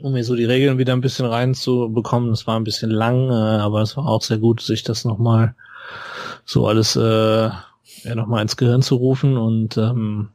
[0.00, 2.30] um mir so die Regeln wieder ein bisschen reinzubekommen.
[2.30, 5.54] Das war ein bisschen lang, äh, aber es war auch sehr gut, sich das nochmal
[6.44, 7.50] so alles äh,
[8.04, 10.30] ja, nochmal ins Gehirn zu rufen und ähm,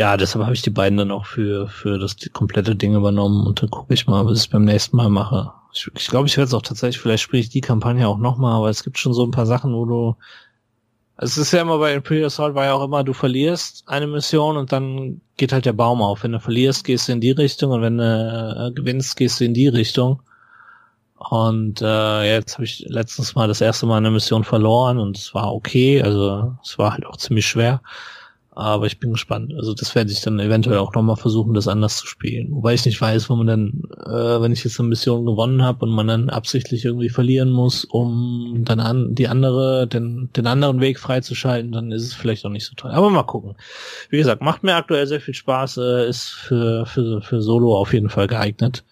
[0.00, 3.60] ja, deshalb habe ich die beiden dann auch für, für das komplette Ding übernommen und
[3.60, 5.52] dann gucke ich mal, was ich beim nächsten Mal mache.
[5.74, 8.16] Ich glaube, ich, glaub, ich werde es auch tatsächlich, vielleicht spiele ich die Kampagne auch
[8.16, 10.16] nochmal, aber es gibt schon so ein paar Sachen, wo du.
[11.18, 14.56] Es ist ja immer bei Imperial Assault war ja auch immer, du verlierst eine Mission
[14.56, 16.22] und dann geht halt der Baum auf.
[16.24, 19.44] Wenn du verlierst, gehst du in die Richtung und wenn du äh, gewinnst, gehst du
[19.44, 20.22] in die Richtung.
[21.16, 25.34] Und äh, jetzt habe ich letztens mal das erste Mal eine Mission verloren und es
[25.34, 27.82] war okay, also es war halt auch ziemlich schwer.
[28.52, 29.54] Aber ich bin gespannt.
[29.54, 32.48] Also das werde ich dann eventuell auch nochmal versuchen, das anders zu spielen.
[32.50, 35.86] Wobei ich nicht weiß, wo man dann, äh, wenn ich jetzt eine Mission gewonnen habe
[35.86, 40.80] und man dann absichtlich irgendwie verlieren muss, um dann an die andere, den, den anderen
[40.80, 42.90] Weg freizuschalten, dann ist es vielleicht auch nicht so toll.
[42.90, 43.54] Aber mal gucken.
[44.08, 47.92] Wie gesagt, macht mir aktuell sehr viel Spaß, äh, ist für, für, für Solo auf
[47.92, 48.84] jeden Fall geeignet.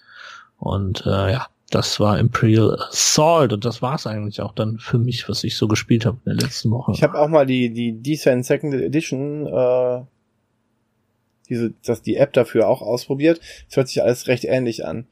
[0.58, 4.98] Und äh, ja, das war Imperial Assault und das war es eigentlich auch dann für
[4.98, 6.92] mich, was ich so gespielt habe in der letzten Woche.
[6.92, 10.00] Ich habe auch mal die die Descent Second Edition äh,
[11.48, 13.40] diese das die App dafür auch ausprobiert.
[13.68, 15.06] Es hört sich alles recht ähnlich an.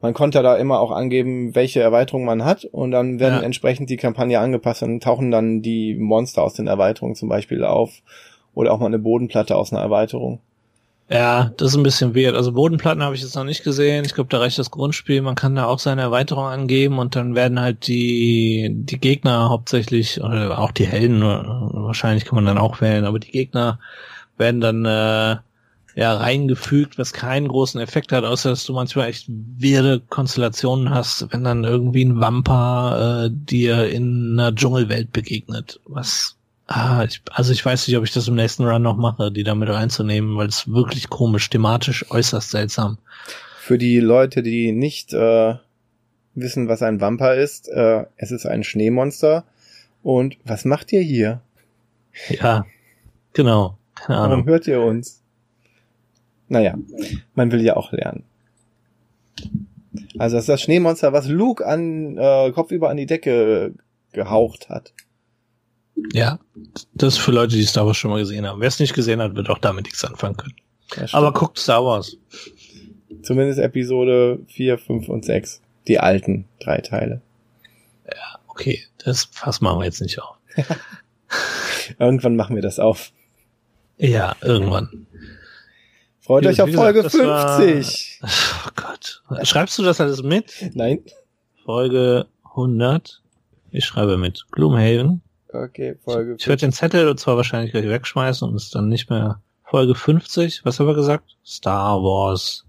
[0.00, 3.42] Man konnte da immer auch angeben, welche Erweiterung man hat und dann werden ja.
[3.42, 8.02] entsprechend die Kampagne angepasst und tauchen dann die Monster aus den Erweiterungen zum Beispiel auf
[8.54, 10.40] oder auch mal eine Bodenplatte aus einer Erweiterung.
[11.10, 12.34] Ja, das ist ein bisschen weird.
[12.34, 14.04] Also Bodenplatten habe ich jetzt noch nicht gesehen.
[14.04, 15.22] Ich glaube, da reicht das Grundspiel.
[15.22, 20.20] Man kann da auch seine Erweiterung angeben und dann werden halt die, die Gegner hauptsächlich,
[20.22, 23.78] oder auch die Helden, wahrscheinlich kann man dann auch wählen, aber die Gegner
[24.36, 25.38] werden dann äh,
[25.96, 31.32] ja reingefügt, was keinen großen Effekt hat, außer dass du manchmal echt wirre Konstellationen hast,
[31.32, 36.37] wenn dann irgendwie ein Wampa äh, dir in einer Dschungelwelt begegnet, was
[36.70, 39.42] Ah, ich, also ich weiß nicht, ob ich das im nächsten Run noch mache, die
[39.42, 42.98] damit reinzunehmen, weil es wirklich komisch, thematisch äußerst seltsam.
[43.58, 45.54] Für die Leute, die nicht äh,
[46.34, 49.44] wissen, was ein Vampir ist, äh, es ist ein Schneemonster.
[50.02, 51.40] Und was macht ihr hier?
[52.28, 52.66] Ja,
[53.32, 53.78] genau.
[53.94, 54.30] Keine Ahnung.
[54.30, 55.22] Warum hört ihr uns?
[56.48, 56.76] Naja,
[57.34, 58.24] man will ja auch lernen.
[60.18, 63.72] Also das ist das Schneemonster, was Luke an äh, kopfüber an die Decke
[64.12, 64.92] gehaucht hat.
[66.12, 66.38] Ja,
[66.94, 68.60] das ist für Leute, die Star Wars schon mal gesehen haben.
[68.60, 70.54] Wer es nicht gesehen hat, wird auch damit nichts anfangen können.
[71.12, 72.16] Aber guckt Star Wars.
[73.22, 75.60] Zumindest Episode 4, 5 und 6.
[75.86, 77.20] Die alten drei Teile.
[78.06, 78.84] Ja, okay.
[78.98, 80.36] Das Fass machen wir jetzt nicht auf.
[81.98, 83.12] irgendwann machen wir das auf.
[83.96, 85.06] Ja, irgendwann.
[86.20, 88.18] Freut Wie, euch auf Folge gesagt, 50.
[88.20, 88.30] War,
[88.66, 89.22] oh Gott.
[89.46, 90.52] Schreibst du das alles mit?
[90.74, 91.00] Nein.
[91.64, 93.22] Folge 100.
[93.70, 94.46] Ich schreibe mit.
[94.50, 95.22] Gloomhaven.
[95.52, 96.36] Okay, Folge.
[96.38, 99.94] Ich werde den Zettel und zwar wahrscheinlich gleich wegschmeißen und es dann nicht mehr Folge
[99.94, 100.64] 50.
[100.64, 101.36] Was haben wir gesagt?
[101.44, 102.64] Star Wars.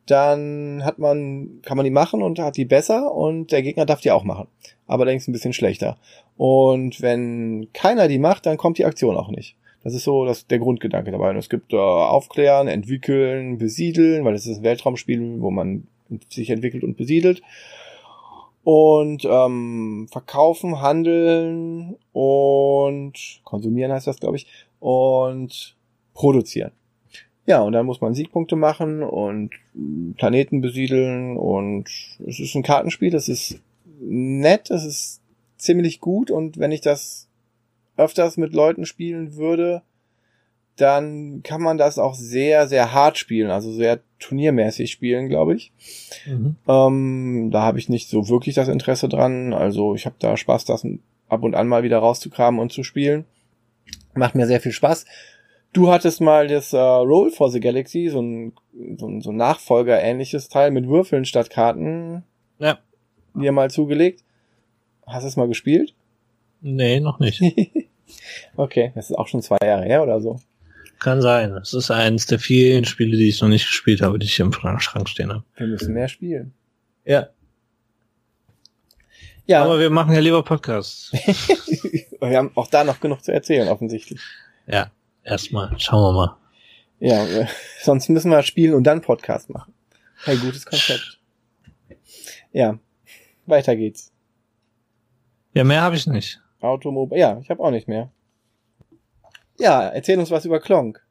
[0.06, 4.02] dann hat man, kann man die machen und hat die besser und der Gegner darf
[4.02, 4.48] die auch machen.
[4.88, 5.98] Aber allerdings ein bisschen schlechter.
[6.38, 9.56] Und wenn keiner die macht, dann kommt die Aktion auch nicht.
[9.84, 11.30] Das ist so das, der Grundgedanke dabei.
[11.32, 15.88] Und es gibt äh, Aufklären, Entwickeln, Besiedeln, weil es ist ein Weltraumspiel, wo man
[16.30, 17.42] sich entwickelt und besiedelt.
[18.64, 24.46] Und ähm, verkaufen, handeln und konsumieren heißt das, glaube ich
[24.82, 25.78] und
[26.14, 26.72] produzieren.
[27.46, 29.52] Ja, und dann muss man Siegpunkte machen und
[30.18, 31.90] Planeten besiedeln und
[32.28, 33.60] es ist ein Kartenspiel, das ist
[34.00, 35.22] nett, das ist
[35.58, 37.28] ziemlich gut und wenn ich das
[37.98, 39.82] öfters mit Leuten spielen würde,
[40.76, 45.72] dann kann man das auch sehr, sehr hart spielen, also sehr turniermäßig spielen, glaube ich.
[46.26, 46.56] Mhm.
[46.68, 49.54] Ähm, da habe ich nicht so wirklich das Interesse dran.
[49.54, 50.86] Also ich habe da Spaß, das
[51.28, 53.26] ab und an mal wieder rauszukramen und zu spielen.
[54.14, 55.06] Macht mir sehr viel Spaß.
[55.74, 58.54] Du hattest mal das äh, Roll for the Galaxy, so ein,
[58.98, 62.24] so ein, so ein Nachfolger-ähnliches Teil mit Würfeln statt Karten.
[62.60, 62.80] Ja.
[63.34, 64.24] Dir mal zugelegt.
[65.08, 65.94] Hast du es mal gespielt?
[66.60, 67.42] Nee, noch nicht.
[68.58, 70.40] okay, das ist auch schon zwei Jahre her oder so.
[71.00, 71.52] Kann sein.
[71.54, 74.54] Es ist eines der vielen Spiele, die ich noch nicht gespielt habe, die ich im
[74.54, 75.44] Schrank stehen habe.
[75.56, 76.54] Wir müssen mehr spielen.
[77.06, 77.30] Ja.
[79.52, 79.66] Ja.
[79.66, 81.12] Aber wir machen ja lieber Podcasts.
[82.22, 84.22] wir haben auch da noch genug zu erzählen, offensichtlich.
[84.66, 84.92] Ja,
[85.26, 85.78] erstmal.
[85.78, 86.38] Schauen wir mal.
[87.00, 87.50] Ja,
[87.82, 89.74] sonst müssen wir spielen und dann Podcast machen.
[90.26, 91.20] Ein gutes Konzept.
[92.54, 92.80] Ja,
[93.46, 94.14] weiter geht's.
[95.54, 96.40] Ja, mehr habe ich nicht.
[96.62, 97.20] Automobil.
[97.20, 98.10] Ja, ich habe auch nicht mehr.
[99.60, 101.06] Ja, erzähl uns was über Klonk.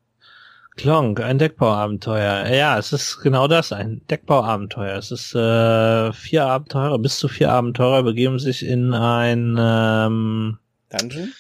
[0.80, 2.46] Klonk, ein Deckbauabenteuer.
[2.46, 4.96] Ja, es ist genau das, ein Deckbauabenteuer.
[4.96, 10.56] Es ist äh, vier Abenteurer, bis zu vier Abenteurer begeben sich in ein ähm,
[10.88, 11.32] Dungeon.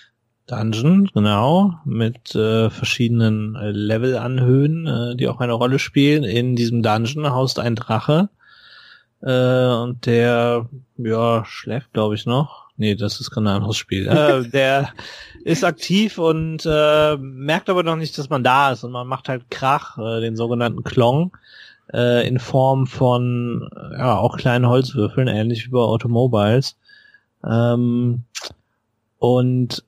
[0.46, 6.24] Dungeon, genau, mit äh, verschiedenen äh, Levelanhöhen, äh, die auch eine Rolle spielen.
[6.24, 8.28] In diesem Dungeon haust ein Drache
[9.22, 12.68] äh, und der ja schläft, glaube ich, noch.
[12.80, 14.06] Nee, das ist kein anderes Spiel.
[14.08, 14.94] äh, der
[15.44, 18.84] ist aktiv und äh, merkt aber noch nicht, dass man da ist.
[18.84, 21.36] Und man macht halt Krach, äh, den sogenannten Klong,
[21.92, 26.78] äh, in Form von ja auch kleinen Holzwürfeln, ähnlich wie bei Automobiles.
[27.44, 28.22] Ähm,
[29.18, 29.84] und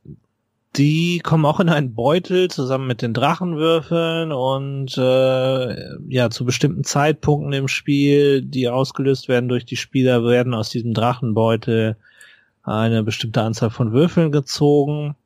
[0.77, 6.85] die kommen auch in einen Beutel zusammen mit den Drachenwürfeln und äh, ja zu bestimmten
[6.85, 11.97] Zeitpunkten im Spiel, die ausgelöst werden durch die Spieler, werden aus diesem Drachenbeutel
[12.63, 15.17] eine bestimmte Anzahl von Würfeln gezogen.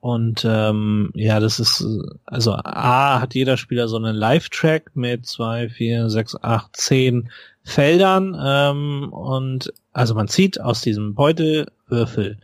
[0.00, 1.86] Und ähm, ja, das ist,
[2.26, 7.30] also A hat jeder Spieler so einen Live-Track mit zwei, vier, sechs, acht, zehn
[7.62, 8.36] Feldern.
[8.44, 12.38] Ähm, und also man zieht aus diesem Beutel Würfel.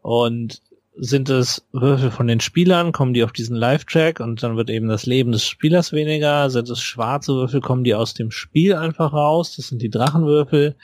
[0.00, 0.62] Und
[0.98, 4.88] sind es Würfel von den Spielern, kommen die auf diesen Live-Track und dann wird eben
[4.88, 6.48] das Leben des Spielers weniger.
[6.50, 9.56] Sind es schwarze Würfel, kommen die aus dem Spiel einfach raus.
[9.56, 10.76] Das sind die Drachenwürfel.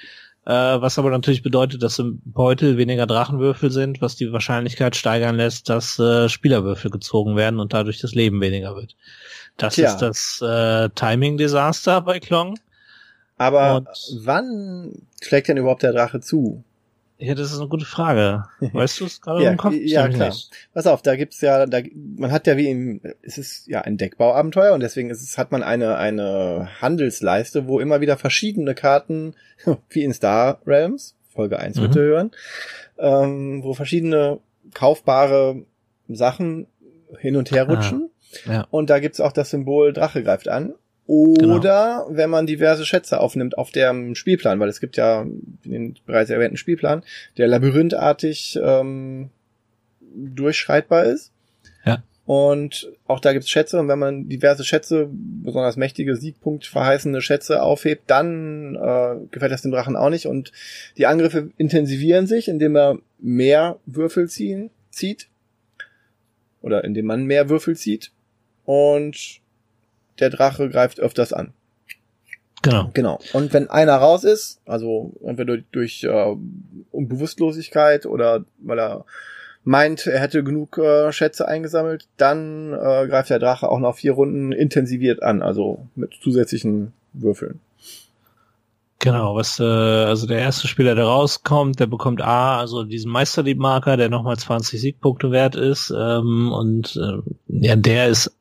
[0.44, 5.36] Äh, was aber natürlich bedeutet, dass im Beutel weniger Drachenwürfel sind, was die Wahrscheinlichkeit steigern
[5.36, 8.96] lässt, dass äh, Spielerwürfel gezogen werden und dadurch das Leben weniger wird.
[9.56, 9.90] Das Tja.
[9.90, 12.58] ist das äh, Timing-Desaster bei Klong.
[13.38, 13.88] Aber und
[14.24, 16.64] wann schlägt denn überhaupt der Drache zu?
[17.24, 18.46] Ja, das ist eine gute Frage.
[18.72, 19.74] Weißt du es gerade ja, im Kopf?
[19.74, 20.30] Ja, klar.
[20.30, 20.50] Nicht.
[20.74, 23.96] Pass auf, da gibt's ja, da, man hat ja wie im, es ist ja ein
[23.96, 29.34] Deckbauabenteuer und deswegen ist es, hat man eine, eine Handelsleiste, wo immer wieder verschiedene Karten,
[29.90, 31.82] wie in Star Realms, Folge 1 mhm.
[31.82, 32.30] bitte hören,
[32.98, 34.40] ähm, wo verschiedene
[34.74, 35.64] kaufbare
[36.08, 36.66] Sachen
[37.18, 38.10] hin und her ah, rutschen.
[38.46, 38.66] Ah, ja.
[38.70, 40.74] Und da gibt's auch das Symbol Drache greift an.
[41.12, 42.16] Oder genau.
[42.16, 45.26] wenn man diverse Schätze aufnimmt auf dem Spielplan, weil es gibt ja
[45.62, 47.02] den bereits erwähnten Spielplan,
[47.36, 49.28] der labyrinthartig ähm,
[50.00, 51.30] durchschreitbar ist.
[51.84, 52.02] Ja.
[52.24, 57.62] Und auch da gibt's Schätze und wenn man diverse Schätze, besonders mächtige Siegpunkt verheißende Schätze
[57.62, 60.50] aufhebt, dann äh, gefällt das dem Drachen auch nicht und
[60.96, 65.28] die Angriffe intensivieren sich, indem er mehr Würfel ziehen, zieht
[66.62, 68.12] oder indem man mehr Würfel zieht
[68.64, 69.41] und
[70.18, 71.52] der Drache greift öfters an.
[72.62, 72.90] Genau.
[72.94, 73.18] Genau.
[73.32, 76.36] Und wenn einer raus ist, also entweder durch, durch äh,
[76.92, 79.04] Bewusstlosigkeit oder weil er
[79.64, 84.12] meint, er hätte genug äh, Schätze eingesammelt, dann äh, greift der Drache auch nach vier
[84.12, 87.60] Runden intensiviert an, also mit zusätzlichen Würfeln.
[89.00, 93.96] Genau, was äh, also der erste Spieler, der rauskommt, der bekommt A, also diesen Meisterliebmarker,
[93.96, 98.32] der nochmal 20 Siegpunkte wert ist, ähm, und äh, ja, der ist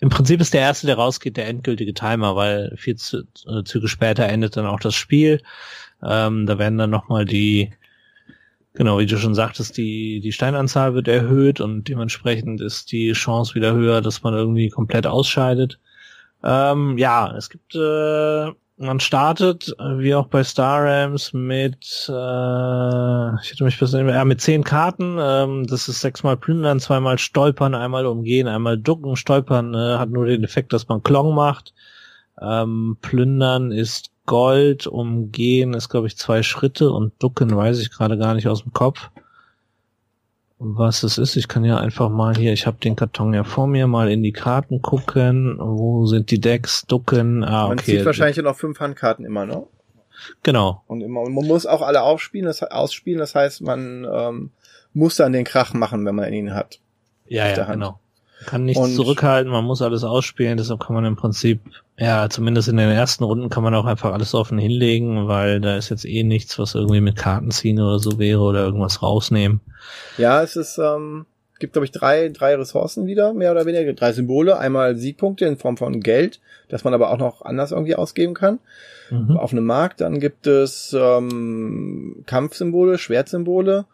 [0.00, 4.26] im Prinzip ist der erste, der rausgeht, der endgültige Timer, weil vier äh, Züge später
[4.26, 5.42] endet dann auch das Spiel.
[6.02, 7.70] Ähm, da werden dann nochmal die,
[8.72, 13.54] genau, wie du schon sagtest, die, die Steinanzahl wird erhöht und dementsprechend ist die Chance
[13.54, 15.78] wieder höher, dass man irgendwie komplett ausscheidet.
[16.42, 23.50] Ähm, ja, es gibt äh, man startet, wie auch bei Star Rams, mit, äh, ich
[23.50, 25.18] hätte mich besser, ja, mit zehn Karten.
[25.20, 29.16] Ähm, das ist sechsmal plündern, zweimal stolpern, einmal umgehen, einmal ducken.
[29.16, 31.74] Stolpern äh, hat nur den Effekt, dass man Klong macht.
[32.40, 38.16] Ähm, plündern ist Gold, umgehen ist, glaube ich, zwei Schritte und ducken weiß ich gerade
[38.16, 39.10] gar nicht aus dem Kopf
[40.62, 41.36] was es ist.
[41.36, 44.22] Ich kann ja einfach mal hier, ich habe den Karton ja vor mir, mal in
[44.22, 45.56] die Karten gucken.
[45.58, 46.86] Wo sind die Decks?
[46.86, 47.42] Ducken.
[47.42, 47.68] Ah, okay.
[47.68, 49.66] Man zieht wahrscheinlich noch fünf Handkarten immer, ne?
[50.42, 50.84] Genau.
[50.86, 53.18] Und immer, man muss auch alle aufspielen, das, ausspielen.
[53.18, 54.50] Das heißt, man ähm,
[54.92, 56.78] muss dann den Krach machen, wenn man ihn hat.
[57.26, 57.98] Ja, ja, genau.
[58.40, 61.60] Man kann nichts und zurückhalten, man muss alles ausspielen, deshalb kann man im Prinzip,
[62.00, 65.76] ja, zumindest in den ersten Runden kann man auch einfach alles offen hinlegen, weil da
[65.76, 69.60] ist jetzt eh nichts, was irgendwie mit Karten ziehen oder so wäre oder irgendwas rausnehmen.
[70.16, 71.26] Ja, es ist, ähm,
[71.58, 74.58] gibt, glaube ich, drei, drei Ressourcen wieder, mehr oder weniger, drei Symbole.
[74.58, 78.60] Einmal Siegpunkte in Form von Geld, das man aber auch noch anders irgendwie ausgeben kann.
[79.10, 79.36] Mhm.
[79.36, 80.00] Auf einem Markt.
[80.00, 83.84] Dann gibt es ähm, Kampfsymbole, Schwertsymbole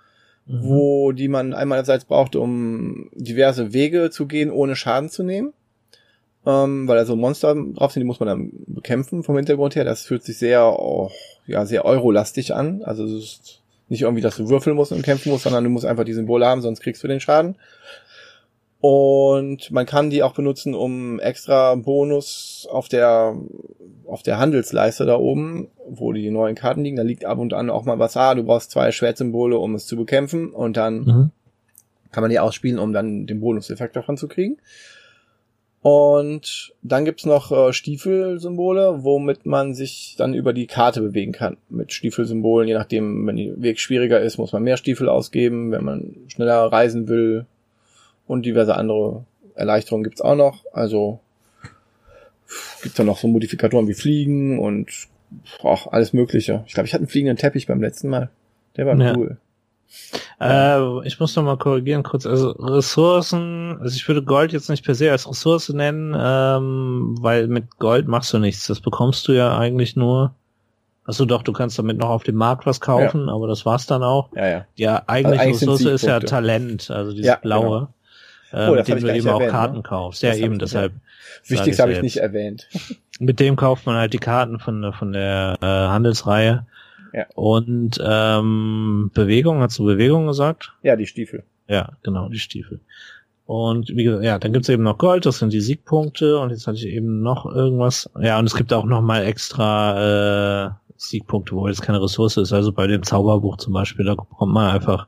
[0.47, 0.63] mhm.
[0.63, 5.53] wo die man einerseits braucht, um diverse Wege zu gehen, ohne Schaden zu nehmen.
[6.47, 9.85] Ähm, weil da so Monster drauf sind, die muss man dann bekämpfen vom Hintergrund her.
[9.85, 11.11] Das fühlt sich sehr, oh,
[11.47, 12.83] ja, sehr eurolastig an.
[12.85, 15.87] Also es ist Nicht irgendwie, dass du würfeln musst und kämpfen musst, sondern du musst
[15.87, 17.57] einfach die Symbole haben, sonst kriegst du den Schaden.
[18.81, 23.37] Und man kann die auch benutzen, um extra Bonus auf der,
[24.07, 27.71] auf der Handelsleiste da oben, wo die neuen Karten liegen, da liegt ab und an
[27.71, 31.31] auch mal was, ah, du brauchst zwei Schwertsymbole, um es zu bekämpfen und dann mhm.
[32.13, 34.59] kann man die ausspielen, um dann den Bonuseffekt davon zu kriegen.
[35.89, 41.59] Und dann gibt's noch äh, Stiefelsymbole, womit man sich dann über die Karte bewegen kann.
[41.69, 45.71] Mit Stiefelsymbolen, je nachdem, wenn der Weg schwieriger ist, muss man mehr Stiefel ausgeben.
[45.71, 47.47] Wenn man schneller reisen will,
[48.27, 50.65] und diverse andere Erleichterungen gibt's auch noch.
[50.73, 51.21] Also
[52.83, 54.91] gibt's dann noch so Modifikatoren wie Fliegen und
[55.63, 56.65] auch alles Mögliche.
[56.67, 58.31] Ich glaube, ich hatte einen fliegenden Teppich beim letzten Mal.
[58.77, 59.17] Der war ja.
[59.17, 59.37] cool.
[60.41, 62.27] Äh, ich muss noch mal korrigieren kurz.
[62.27, 67.49] Also Ressourcen, also ich würde Gold jetzt nicht per se als Ressource nennen, ähm, weil
[67.49, 68.67] mit Gold machst du nichts.
[68.67, 70.35] Das bekommst du ja eigentlich nur.
[71.05, 73.33] Achso, doch, du kannst damit noch auf dem Markt was kaufen, ja.
[73.33, 74.31] aber das war's dann auch.
[74.35, 74.67] Ja, ja.
[74.77, 77.63] Die eigentliche also Ressource ist ja Talent, also dieses ja, blaue.
[77.65, 77.89] Genau
[78.53, 79.83] äh, oh, mit dem du eben auch Karten ne?
[79.83, 80.23] kaufst.
[80.23, 80.93] Ja, eben, deshalb.
[81.47, 82.69] Wichtigste habe ich nicht erwähnt.
[83.19, 86.67] Mit dem kauft man halt die Karten von, von der äh, Handelsreihe.
[87.17, 87.27] Ja.
[87.35, 90.75] Und ähm, Bewegung, hast du Bewegung gesagt?
[90.83, 91.45] Ja, die Stiefel.
[91.67, 92.81] Ja, genau, die Stiefel.
[93.47, 96.67] Und wie gesagt, ja, dann gibt's eben noch Gold, das sind die Siegpunkte und jetzt
[96.67, 98.11] hatte ich eben noch irgendwas.
[98.21, 102.53] Ja, und es gibt auch noch mal extra äh, Siegpunkte, wo jetzt keine Ressource ist.
[102.53, 105.07] Also bei dem Zauberbuch zum Beispiel, da bekommt man einfach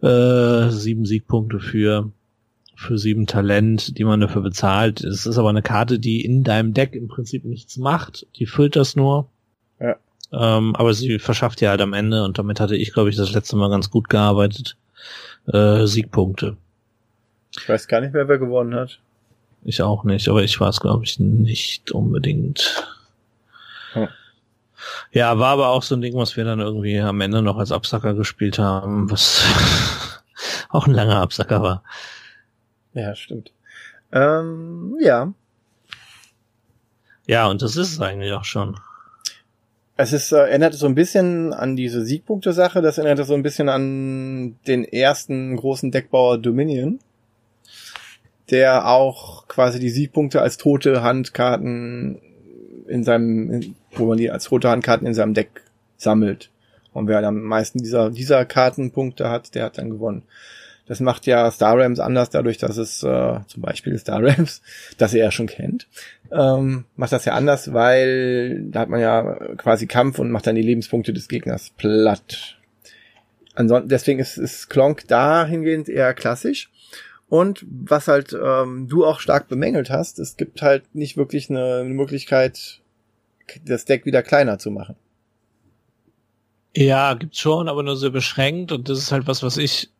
[0.00, 2.10] äh, sieben Siegpunkte für
[2.74, 5.04] für sieben Talent, die man dafür bezahlt.
[5.04, 8.26] Es ist aber eine Karte, die in deinem Deck im Prinzip nichts macht.
[8.36, 9.28] Die füllt das nur.
[9.78, 9.96] Ja.
[10.32, 13.32] Ähm, aber sie verschafft ja halt am Ende und damit hatte ich, glaube ich, das
[13.32, 14.76] letzte Mal ganz gut gearbeitet.
[15.46, 16.56] Äh, Siegpunkte.
[17.56, 18.98] Ich weiß gar nicht mehr, wer gewonnen hat.
[19.64, 22.86] Ich auch nicht, aber ich war es, glaube ich, nicht unbedingt.
[23.92, 24.08] Hm.
[25.12, 27.70] Ja, war aber auch so ein Ding, was wir dann irgendwie am Ende noch als
[27.70, 29.44] Absacker gespielt haben, was
[30.70, 31.84] auch ein langer Absacker war.
[32.94, 33.52] Ja, stimmt.
[34.12, 35.32] Ähm, ja.
[37.26, 38.78] Ja, und das ist es eigentlich auch schon.
[40.02, 43.68] Es ist, äh, erinnert so ein bisschen an diese Siegpunkte-Sache, das erinnert so ein bisschen
[43.68, 46.98] an den ersten großen Deckbauer Dominion,
[48.50, 52.20] der auch quasi die Siegpunkte als tote Handkarten
[52.88, 55.62] in seinem, wo man die als tote Handkarten in seinem Deck
[55.98, 56.50] sammelt.
[56.92, 60.24] Und wer am meisten dieser, dieser Kartenpunkte hat, der hat dann gewonnen.
[60.92, 64.60] Das macht ja Star Rams anders, dadurch, dass es äh, zum Beispiel Star Rams,
[64.98, 65.88] das ihr ja schon kennt,
[66.30, 69.22] ähm, macht das ja anders, weil da hat man ja
[69.56, 72.58] quasi Kampf und macht dann die Lebenspunkte des Gegners platt.
[73.54, 76.70] Ansonsten, deswegen ist, ist Klonk dahingehend eher klassisch.
[77.30, 81.84] Und was halt ähm, du auch stark bemängelt hast, es gibt halt nicht wirklich eine,
[81.84, 82.82] Möglichkeit,
[83.64, 84.96] das Deck wieder kleiner zu machen.
[86.76, 89.91] Ja, gibt's schon, aber nur sehr beschränkt und das ist halt was, was ich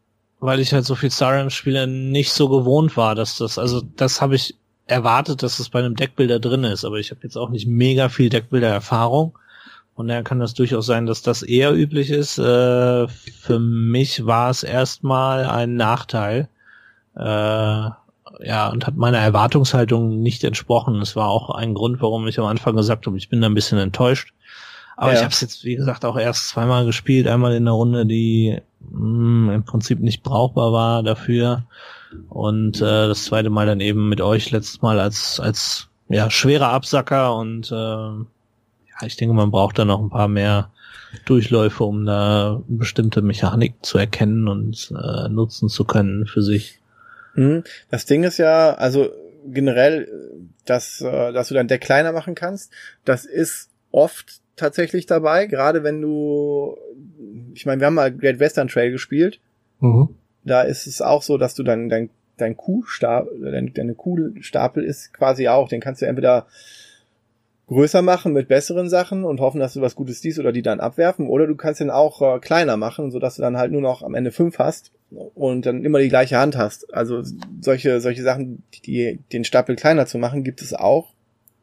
[0.43, 3.81] weil ich halt so viel Star Realms Spiele nicht so gewohnt war, dass das, also
[3.81, 7.37] das habe ich erwartet, dass das bei einem Deckbilder drin ist, aber ich habe jetzt
[7.37, 9.39] auch nicht mega viel Deckbilder-Erfahrung.
[9.95, 12.39] Und daher kann das durchaus sein, dass das eher üblich ist.
[12.39, 16.49] Äh, für mich war es erstmal ein Nachteil.
[17.15, 21.01] Äh, ja, und hat meiner Erwartungshaltung nicht entsprochen.
[21.01, 23.55] Es war auch ein Grund, warum ich am Anfang gesagt habe, ich bin da ein
[23.55, 24.33] bisschen enttäuscht.
[24.97, 25.19] Aber ja.
[25.19, 27.27] ich habe es jetzt, wie gesagt, auch erst zweimal gespielt.
[27.27, 31.65] Einmal in der Runde, die mh, hm, im Prinzip nicht brauchbar war dafür.
[32.29, 36.69] Und äh, das zweite Mal dann eben mit euch letztes Mal als, als ja, schwerer
[36.69, 40.71] Absacker und äh, ja, ich denke, man braucht da noch ein paar mehr
[41.25, 46.81] Durchläufe, um da bestimmte Mechanik zu erkennen und äh, nutzen zu können für sich.
[47.35, 47.65] Mhm.
[47.91, 49.11] Das Ding ist ja, also
[49.47, 50.09] generell,
[50.67, 52.73] dass, äh, dass du dein Deck kleiner machen kannst,
[53.05, 56.77] das ist oft tatsächlich dabei, gerade wenn du,
[57.55, 59.41] ich meine, wir haben mal Great Western Trail gespielt.
[59.81, 60.11] Mhm.
[60.45, 65.13] Da ist es auch so, dass du dann dein, dein Kuhstapel, dein, deine Kuhstapel ist
[65.13, 66.47] quasi auch, den kannst du entweder
[67.69, 70.81] größer machen mit besseren Sachen und hoffen, dass du was Gutes siehst oder die dann
[70.81, 73.81] abwerfen, oder du kannst den auch äh, kleiner machen, so dass du dann halt nur
[73.81, 74.91] noch am Ende fünf hast
[75.35, 76.93] und dann immer die gleiche Hand hast.
[76.93, 77.23] Also
[77.61, 81.13] solche solche Sachen, die den Stapel kleiner zu machen, gibt es auch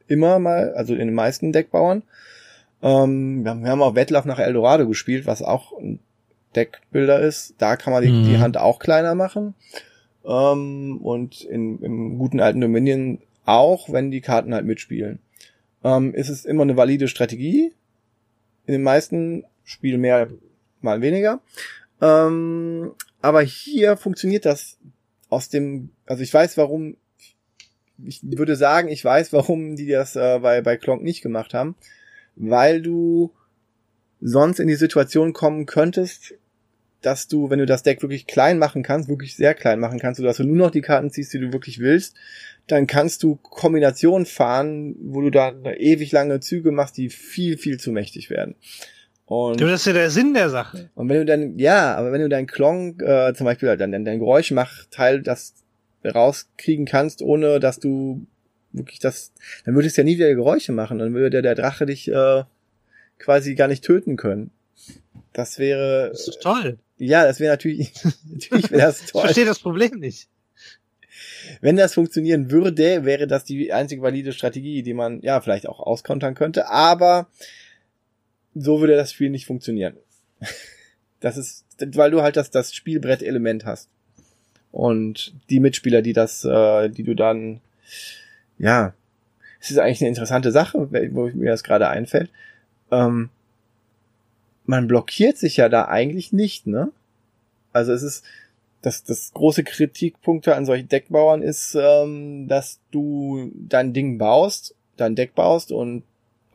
[0.07, 2.03] immer mal, also in den meisten Deckbauern.
[2.81, 5.99] Ähm, wir, haben, wir haben auch Wettlauf nach Eldorado gespielt, was auch ein
[6.55, 7.55] Deckbilder ist.
[7.57, 8.25] Da kann man die, mhm.
[8.25, 9.53] die Hand auch kleiner machen.
[10.25, 15.19] Ähm, und in, im guten alten Dominion auch, wenn die Karten halt mitspielen.
[15.83, 17.73] Ähm, ist es immer eine valide Strategie.
[18.65, 20.29] In den meisten Spielen mehr,
[20.81, 21.41] mal weniger.
[22.01, 24.77] Ähm, aber hier funktioniert das
[25.29, 26.95] aus dem, also ich weiß, warum,
[28.03, 31.75] ich würde sagen, ich weiß, warum die das äh, bei, bei Klonk nicht gemacht haben
[32.39, 33.31] weil du
[34.21, 36.33] sonst in die Situation kommen könntest,
[37.01, 40.19] dass du, wenn du das Deck wirklich klein machen kannst, wirklich sehr klein machen kannst,
[40.19, 42.15] sodass du nur noch die Karten ziehst, die du wirklich willst,
[42.67, 47.79] dann kannst du Kombinationen fahren, wo du da ewig lange Züge machst, die viel, viel
[47.79, 48.55] zu mächtig werden.
[49.25, 50.89] Und das ist ja der Sinn der Sache.
[50.95, 54.03] Und wenn du dann, ja, aber wenn du dein Klong, äh, zum Beispiel dein, dein,
[54.03, 55.53] dein Geräuschmachteil, das
[56.03, 58.25] rauskriegen kannst, ohne dass du
[58.71, 59.33] wirklich das,
[59.65, 62.43] dann würdest du ja nie wieder Geräusche machen, dann würde der, der Drache dich äh,
[63.17, 64.51] quasi gar nicht töten können.
[65.33, 66.09] Das wäre.
[66.11, 66.77] Das ist toll.
[66.97, 67.93] Ja, das wäre natürlich,
[68.29, 69.21] natürlich wäre das toll.
[69.21, 70.27] Ich verstehe das Problem nicht.
[71.61, 75.79] Wenn das funktionieren würde, wäre das die einzige valide Strategie, die man ja vielleicht auch
[75.79, 77.29] auskontern könnte, aber
[78.55, 79.97] so würde das Spiel nicht funktionieren.
[81.21, 81.65] Das ist,
[81.95, 83.89] weil du halt das, das Spielbrett-Element hast.
[84.71, 87.59] Und die Mitspieler, die das, äh, die du dann,
[88.59, 88.93] ja,
[89.59, 92.29] es ist eigentlich eine interessante Sache, wo mir das gerade einfällt.
[92.91, 93.29] Ähm,
[94.65, 96.91] man blockiert sich ja da eigentlich nicht, ne?
[97.73, 98.23] Also es ist,
[98.81, 105.15] das, das große Kritikpunkte an solchen Deckbauern ist, ähm, dass du dein Ding baust, dein
[105.15, 106.03] Deck baust und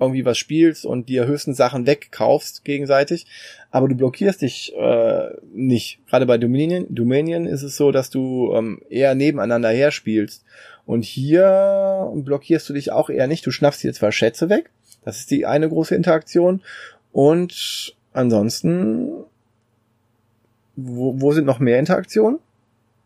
[0.00, 3.26] irgendwie was spielst und dir höchstens Sachen wegkaufst gegenseitig,
[3.70, 6.00] aber du blockierst dich äh, nicht.
[6.08, 10.44] Gerade bei Dominion, Dominion ist es so, dass du ähm, eher nebeneinander her spielst.
[10.86, 13.46] Und hier blockierst du dich auch eher nicht.
[13.46, 14.70] Du schnappst dir zwar Schätze weg,
[15.04, 16.62] das ist die eine große Interaktion.
[17.12, 19.10] Und ansonsten,
[20.76, 22.38] wo, wo sind noch mehr Interaktionen?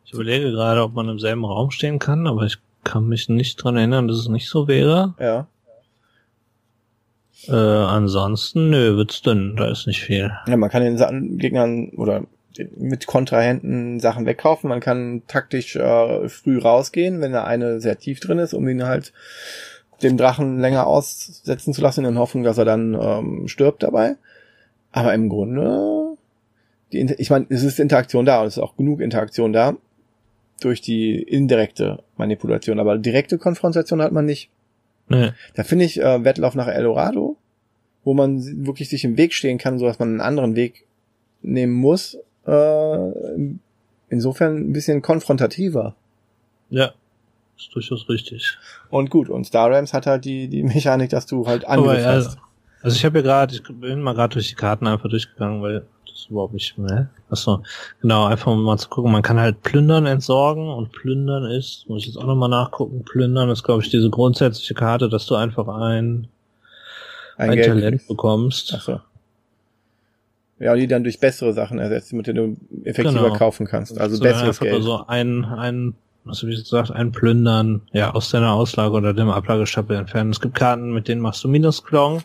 [0.05, 3.63] Ich überlege gerade, ob man im selben Raum stehen kann, aber ich kann mich nicht
[3.63, 5.15] dran erinnern, dass es nicht so wäre.
[5.21, 5.47] Ja.
[7.47, 10.33] Äh, ansonsten, nö, wird's dünn, da ist nicht viel.
[10.47, 12.25] Ja, man kann den Gegnern oder
[12.77, 14.69] mit Kontrahenten Sachen wegkaufen.
[14.69, 18.85] Man kann taktisch äh, früh rausgehen, wenn da eine sehr tief drin ist, um ihn
[18.85, 19.13] halt
[20.03, 24.17] dem Drachen länger aussetzen zu lassen, in Hoffnung, dass er dann ähm, stirbt dabei.
[24.93, 26.17] Aber im Grunde,
[26.93, 29.77] die, ich meine, es ist Interaktion da und es ist auch genug Interaktion da
[30.61, 34.51] durch die indirekte Manipulation, aber direkte Konfrontation hat man nicht.
[35.09, 35.31] Nee.
[35.55, 37.37] Da finde ich äh, Wettlauf nach Eldorado,
[38.05, 40.85] wo man wirklich sich im Weg stehen kann, so dass man einen anderen Weg
[41.43, 42.19] nehmen muss,
[42.49, 43.57] äh,
[44.09, 45.95] insofern ein bisschen konfrontativer.
[46.71, 46.93] Ja,
[47.57, 48.59] ist durchaus richtig.
[48.91, 52.13] Und gut, und Star Rams hat halt die, die Mechanik, dass du halt Angriff ja,
[52.13, 52.39] hast.
[52.83, 55.85] Also ich habe ja gerade, ich bin mal gerade durch die Karten einfach durchgegangen, weil
[56.07, 57.11] das überhaupt nicht mehr.
[57.29, 57.63] Achso,
[58.01, 59.11] genau, einfach um mal zu gucken.
[59.11, 63.51] Man kann halt plündern entsorgen und plündern ist, muss ich jetzt auch nochmal nachgucken, plündern
[63.51, 66.29] ist, glaube ich, diese grundsätzliche Karte, dass du einfach ein,
[67.37, 68.73] ein, ein Talent bekommst.
[68.75, 69.01] Achso.
[70.61, 73.37] Ja, die dann durch bessere Sachen ersetzt, mit denen du effektiver genau.
[73.37, 73.99] kaufen kannst.
[73.99, 74.83] Also so besseres Geld.
[74.83, 75.95] So ein, ein,
[76.25, 80.31] was habe ich gesagt, ein Plündern, ja, aus deiner Auslage oder dem Ablagestapel entfernen.
[80.31, 82.23] Es gibt Karten, mit denen machst du Minusklong.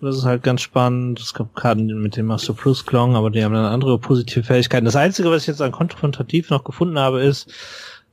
[0.00, 1.20] Das ist halt ganz spannend.
[1.20, 4.86] Es gibt Karten, mit denen machst du Plusklong, aber die haben dann andere positive Fähigkeiten.
[4.86, 7.52] Das Einzige, was ich jetzt an konfrontativ noch gefunden habe, ist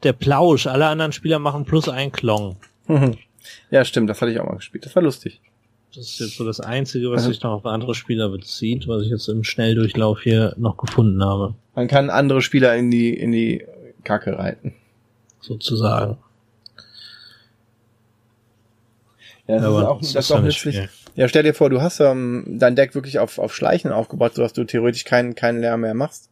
[0.04, 0.68] der Plausch.
[0.68, 2.58] Alle anderen Spieler machen plus ein Klong.
[3.70, 4.86] Ja, stimmt, das hatte ich auch mal gespielt.
[4.86, 5.42] Das war lustig.
[5.96, 9.10] Das ist jetzt so das Einzige, was sich noch auf andere Spieler bezieht, was ich
[9.10, 11.56] jetzt im Schnelldurchlauf hier noch gefunden habe.
[11.76, 13.66] Man kann andere Spieler in die, in die
[14.04, 14.74] Kacke reiten.
[15.40, 16.18] Sozusagen.
[19.48, 20.90] Ja, das ja, ist auch, das ist auch nützlich.
[21.16, 24.54] Ja, stell dir vor, du hast ähm, dein Deck wirklich auf, auf Schleichen aufgebaut, sodass
[24.54, 26.30] du theoretisch keinen, keinen Lärm mehr machst.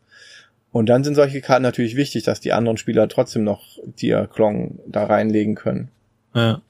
[0.72, 4.80] Und dann sind solche Karten natürlich wichtig, dass die anderen Spieler trotzdem noch dir Klong
[4.86, 5.90] da reinlegen können.
[6.34, 6.62] Ja.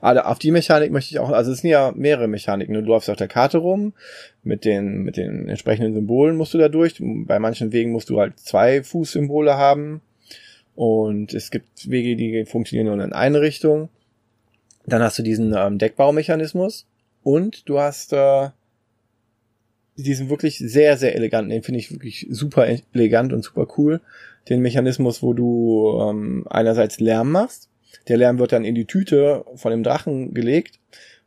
[0.00, 2.74] Aber auf die Mechanik möchte ich auch, also es sind ja mehrere Mechaniken.
[2.74, 3.92] Du läufst auf der Karte rum,
[4.42, 6.96] mit den, mit den entsprechenden Symbolen musst du da durch.
[7.00, 10.00] Bei manchen Wegen musst du halt zwei Fußsymbole haben.
[10.74, 13.88] Und es gibt Wege, die funktionieren nur in eine Richtung.
[14.86, 16.86] Dann hast du diesen ähm, Deckbaumechanismus
[17.22, 18.50] und du hast äh,
[19.96, 24.00] diesen wirklich sehr, sehr eleganten, den finde ich wirklich super elegant und super cool,
[24.48, 27.70] den Mechanismus, wo du ähm, einerseits Lärm machst
[28.08, 30.78] der Lärm wird dann in die Tüte von dem Drachen gelegt,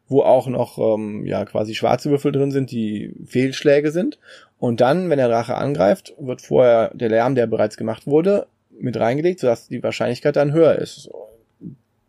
[0.07, 4.19] wo auch noch ähm, ja quasi schwarze Würfel drin sind, die Fehlschläge sind.
[4.59, 8.47] Und dann, wenn der Drache angreift, wird vorher der Lärm, der bereits gemacht wurde,
[8.79, 11.09] mit reingelegt, sodass die Wahrscheinlichkeit dann höher ist,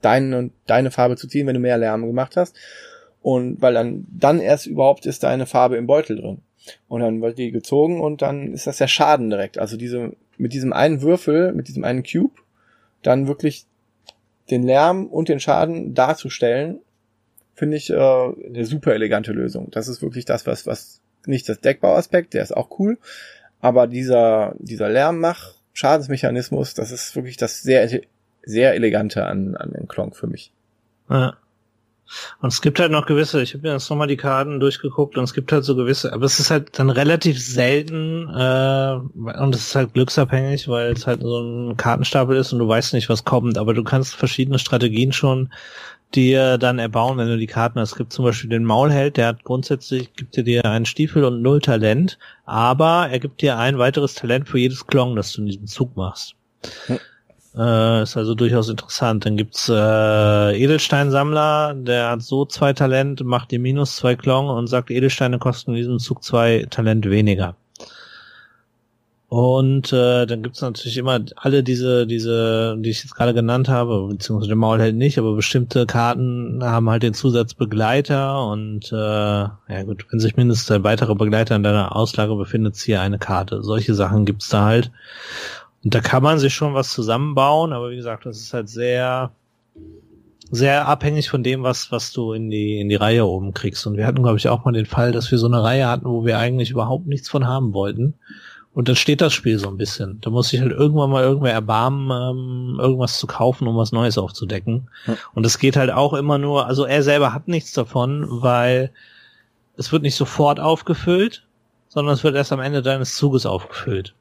[0.00, 2.56] deine, deine Farbe zu ziehen, wenn du mehr Lärm gemacht hast.
[3.20, 6.38] Und weil dann, dann erst überhaupt ist deine Farbe im Beutel drin.
[6.86, 9.59] Und dann wird die gezogen und dann ist das der Schaden direkt.
[9.59, 12.34] Also diese, mit diesem einen Würfel, mit diesem einen Cube,
[13.02, 13.66] dann wirklich
[14.51, 16.80] den Lärm und den Schaden darzustellen,
[17.55, 19.70] finde ich äh, eine super elegante Lösung.
[19.70, 22.99] Das ist wirklich das, was, was nicht das Deckbauaspekt, der ist auch cool,
[23.61, 27.88] aber dieser, dieser Lärmmach, Schadensmechanismus, das ist wirklich das sehr,
[28.42, 30.53] sehr elegante an, an den Klonk für mich.
[31.11, 31.36] Ja.
[32.40, 35.24] Und es gibt halt noch gewisse, ich habe mir jetzt nochmal die Karten durchgeguckt und
[35.24, 38.98] es gibt halt so gewisse, aber es ist halt dann relativ selten äh,
[39.38, 42.94] und es ist halt glücksabhängig, weil es halt so ein Kartenstapel ist und du weißt
[42.94, 45.50] nicht, was kommt, aber du kannst verschiedene Strategien schon
[46.14, 47.92] dir dann erbauen, wenn du die Karten hast.
[47.92, 51.61] Es gibt zum Beispiel den Maulheld, der hat grundsätzlich, gibt dir einen Stiefel und null
[51.61, 55.66] Talent, aber er gibt dir ein weiteres Talent für jedes Klong, das du in diesem
[55.66, 56.34] Zug machst.
[56.86, 56.98] Hm.
[57.59, 59.26] Äh, ist also durchaus interessant.
[59.26, 64.68] Dann gibt's äh, Edelsteinsammler, der hat so zwei Talent, macht dir minus zwei Klong und
[64.68, 67.56] sagt, Edelsteine kosten in diesem Zug zwei Talent weniger.
[69.28, 74.09] Und äh, dann gibt's natürlich immer alle diese, diese, die ich jetzt gerade genannt habe,
[74.09, 78.96] beziehungsweise den Maul halt nicht, aber bestimmte Karten haben halt den Zusatz Begleiter und äh,
[78.96, 83.62] ja gut, wenn sich mindestens ein weiterer Begleiter in deiner Auslage befindet, ziehe eine Karte.
[83.62, 84.90] Solche Sachen gibt's da halt.
[85.85, 89.33] Und da kann man sich schon was zusammenbauen, aber wie gesagt, das ist halt sehr,
[90.51, 93.87] sehr abhängig von dem, was, was du in die, in die Reihe oben kriegst.
[93.87, 96.07] Und wir hatten, glaube ich, auch mal den Fall, dass wir so eine Reihe hatten,
[96.07, 98.14] wo wir eigentlich überhaupt nichts von haben wollten.
[98.74, 100.20] Und dann steht das Spiel so ein bisschen.
[100.20, 104.18] Da muss sich halt irgendwann mal irgendwer erbarmen, ähm, irgendwas zu kaufen, um was Neues
[104.18, 104.89] aufzudecken.
[105.07, 105.16] Ja.
[105.35, 108.91] Und es geht halt auch immer nur, also er selber hat nichts davon, weil
[109.76, 111.45] es wird nicht sofort aufgefüllt,
[111.89, 114.14] sondern es wird erst am Ende deines Zuges aufgefüllt.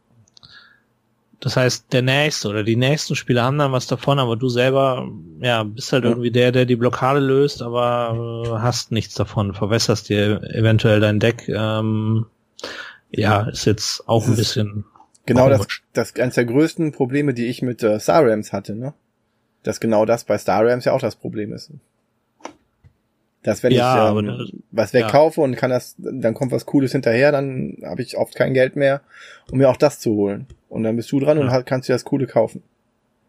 [1.39, 5.07] Das heißt, der nächste oder die nächsten Spieler haben dann was davon, aber du selber,
[5.39, 6.09] ja, bist halt ja.
[6.09, 11.19] irgendwie der, der die Blockade löst, aber äh, hast nichts davon, verwässerst dir eventuell dein
[11.19, 11.47] Deck.
[11.47, 12.25] Ähm,
[13.11, 14.85] ja, ist jetzt auch das ein bisschen.
[15.27, 18.93] Genau das, das eines der größten Probleme, die ich mit äh, Star Rams hatte, ne?
[19.61, 21.71] Dass genau das bei Star Rams ja auch das Problem ist.
[23.43, 25.45] Dass wenn ja, ich ähm, was wegkaufe ja.
[25.45, 29.01] und kann das, dann kommt was Cooles hinterher, dann habe ich oft kein Geld mehr,
[29.51, 30.47] um mir auch das zu holen.
[30.70, 31.43] Und dann bist du dran ja.
[31.43, 32.61] und halt kannst dir das Coole kaufen.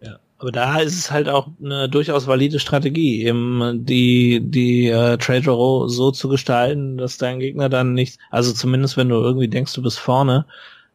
[0.01, 5.17] Ja, aber da ist es halt auch eine durchaus valide Strategie, eben die die äh,
[5.19, 9.49] Trade Row so zu gestalten, dass dein Gegner dann nicht, also zumindest wenn du irgendwie
[9.49, 10.47] denkst, du bist vorne,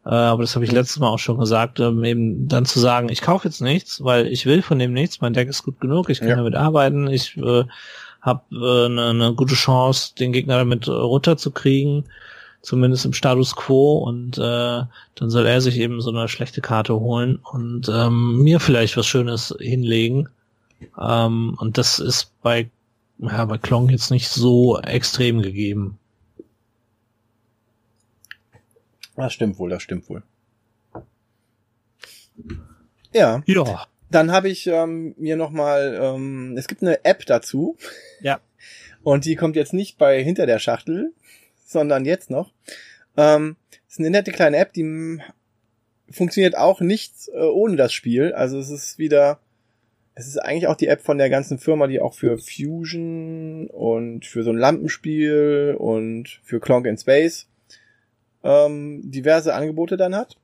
[0.04, 3.08] äh, aber das habe ich letztes Mal auch schon gesagt, ähm, eben dann zu sagen,
[3.08, 6.10] ich kaufe jetzt nichts, weil ich will von dem nichts, mein Deck ist gut genug,
[6.10, 6.36] ich kann ja.
[6.36, 7.64] damit arbeiten, ich äh,
[8.20, 12.04] habe äh, eine, eine gute Chance, den Gegner damit runterzukriegen,
[12.64, 16.98] zumindest im Status quo und äh, dann soll er sich eben so eine schlechte Karte
[16.98, 20.30] holen und ähm, mir vielleicht was Schönes hinlegen.
[20.98, 22.70] Ähm, und das ist bei
[23.18, 25.98] ja, bei Klong jetzt nicht so extrem gegeben.
[29.16, 30.22] Das stimmt wohl, das stimmt wohl.
[33.12, 33.42] Ja.
[33.46, 33.86] Ja.
[34.10, 37.76] Dann habe ich ähm, mir noch mal, ähm, es gibt eine App dazu.
[38.20, 38.40] Ja.
[39.02, 41.12] Und die kommt jetzt nicht bei hinter der Schachtel,
[41.64, 42.52] sondern jetzt noch.
[43.16, 43.56] Ähm,
[43.88, 45.20] ist eine nette kleine App, die
[46.10, 48.32] funktioniert auch nicht äh, ohne das Spiel.
[48.32, 49.40] Also es ist wieder,
[50.14, 54.26] es ist eigentlich auch die App von der ganzen Firma, die auch für Fusion und
[54.26, 57.48] für so ein Lampenspiel und für Clonk in Space
[58.42, 60.36] ähm, diverse Angebote dann hat.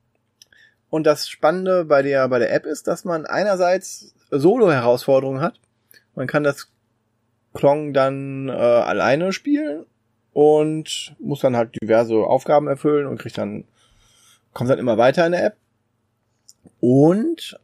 [0.89, 5.59] Und das Spannende bei der, bei der App ist, dass man einerseits Solo-Herausforderungen hat.
[6.15, 6.69] Man kann das
[7.53, 9.85] Klong dann äh, alleine spielen
[10.33, 13.65] und muss dann halt diverse Aufgaben erfüllen und kriegt dann,
[14.53, 15.57] kommt dann immer weiter in der App.
[16.79, 17.59] Und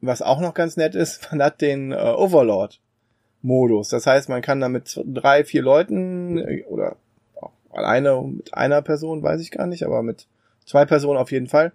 [0.00, 3.88] was auch noch ganz nett ist, man hat den äh, Overlord-Modus.
[3.88, 6.96] Das heißt, man kann dann mit drei, vier Leuten äh, oder
[7.36, 10.26] auch alleine mit einer Person, weiß ich gar nicht, aber mit
[10.64, 11.72] zwei Personen auf jeden Fall,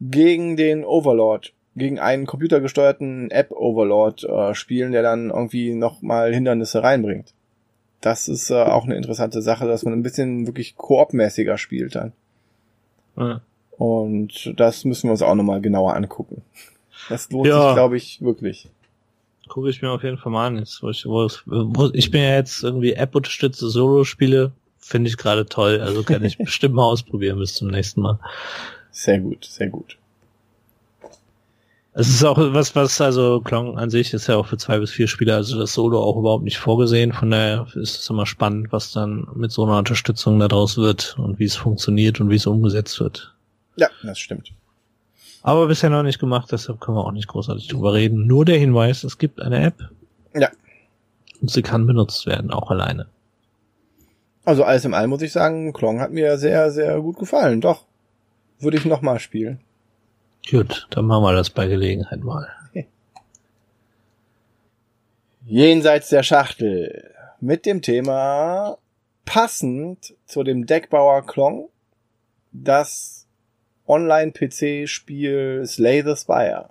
[0.00, 7.34] gegen den Overlord, gegen einen computergesteuerten App-Overlord äh, spielen, der dann irgendwie nochmal Hindernisse reinbringt.
[8.00, 12.12] Das ist äh, auch eine interessante Sache, dass man ein bisschen wirklich koopmäßiger spielt dann.
[13.16, 13.40] Ja.
[13.76, 16.42] Und das müssen wir uns auch nochmal genauer angucken.
[17.08, 17.68] Das lohnt ja.
[17.68, 18.68] sich, glaube ich, wirklich.
[19.48, 20.58] Gucke ich mir auf jeden Fall mal an.
[20.58, 25.46] Jetzt, wo ich, wo, wo, ich bin ja jetzt irgendwie App-unterstützte Solo-Spiele, finde ich gerade
[25.46, 25.80] toll.
[25.80, 28.18] Also kann ich bestimmt mal ausprobieren bis zum nächsten Mal.
[28.90, 29.96] Sehr gut, sehr gut.
[32.00, 34.92] Es ist auch was, was, also Klong an sich ist ja auch für zwei bis
[34.92, 37.12] vier Spieler, also das Solo auch überhaupt nicht vorgesehen.
[37.12, 41.40] Von daher ist es immer spannend, was dann mit so einer Unterstützung daraus wird und
[41.40, 43.34] wie es funktioniert und wie es umgesetzt wird.
[43.74, 44.52] Ja, das stimmt.
[45.42, 48.28] Aber bisher noch nicht gemacht, deshalb können wir auch nicht großartig drüber reden.
[48.28, 49.90] Nur der Hinweis, es gibt eine App.
[50.34, 50.50] Ja.
[51.40, 53.08] Und sie kann benutzt werden, auch alleine.
[54.44, 57.86] Also alles im allem muss ich sagen, Klong hat mir sehr, sehr gut gefallen, doch
[58.60, 59.58] würde ich nochmal spielen.
[60.50, 62.48] Gut, dann machen wir das bei Gelegenheit mal.
[65.44, 68.76] Jenseits der Schachtel mit dem Thema
[69.24, 71.70] passend zu dem Deckbauer Klong
[72.52, 73.26] das
[73.86, 76.70] Online-PC-Spiel Slay the Spire.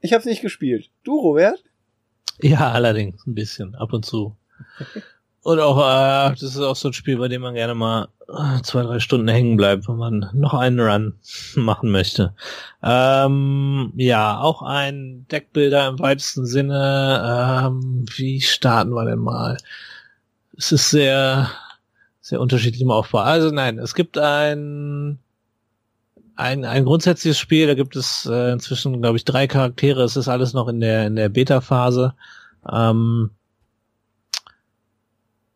[0.00, 0.90] Ich hab's nicht gespielt.
[1.04, 1.62] Du, Robert?
[2.40, 4.34] Ja, allerdings, ein bisschen, ab und zu.
[5.42, 8.60] Und auch, äh, das ist auch so ein Spiel, bei dem man gerne mal äh,
[8.62, 11.14] zwei, drei Stunden hängen bleibt, wenn man noch einen Run
[11.56, 12.34] machen möchte.
[12.82, 17.64] Ähm, ja, auch ein Deckbilder im weitesten Sinne.
[17.66, 19.56] Ähm, wie starten wir denn mal?
[20.58, 21.50] Es ist sehr,
[22.20, 23.20] sehr unterschiedlich im Aufbau.
[23.20, 25.18] Also nein, es gibt ein
[26.36, 30.02] ein, ein grundsätzliches Spiel, da gibt es äh, inzwischen, glaube ich, drei Charaktere.
[30.04, 32.14] Es ist alles noch in der in der Beta-Phase.
[32.70, 33.30] Ähm,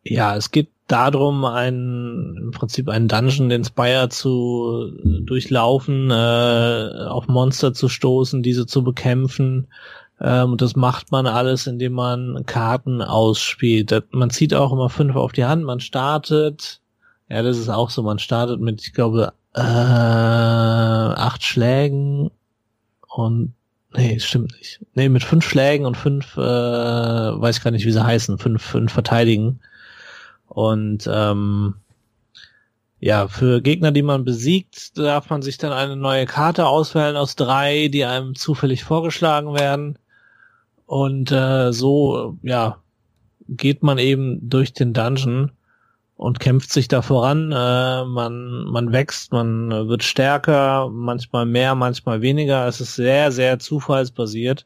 [0.05, 4.91] ja, es geht darum, ein, im Prinzip einen Dungeon, den Spire zu
[5.21, 9.67] durchlaufen, äh, auf Monster zu stoßen, diese zu bekämpfen.
[10.21, 13.91] Ähm, und das macht man alles, indem man Karten ausspielt.
[13.91, 16.81] Das, man zieht auch immer fünf auf die Hand, man startet.
[17.29, 18.03] Ja, das ist auch so.
[18.03, 22.29] Man startet mit, ich glaube, äh, acht Schlägen
[23.07, 23.53] und
[23.95, 24.81] nee, stimmt nicht.
[24.93, 28.93] Nee, mit fünf Schlägen und fünf, äh, weiß gar nicht, wie sie heißen, fünf, fünf
[28.93, 29.59] Verteidigen.
[30.55, 31.75] Und ähm,
[33.01, 37.35] ja, für Gegner, die man besiegt, darf man sich dann eine neue Karte auswählen aus
[37.35, 39.99] drei, die einem zufällig vorgeschlagen werden.
[40.85, 42.77] Und äh, so, ja,
[43.49, 45.51] geht man eben durch den Dungeon
[46.15, 47.51] und kämpft sich da voran.
[47.51, 52.65] Äh, man, man wächst, man wird stärker, manchmal mehr, manchmal weniger.
[52.65, 54.65] Es ist sehr, sehr zufallsbasiert.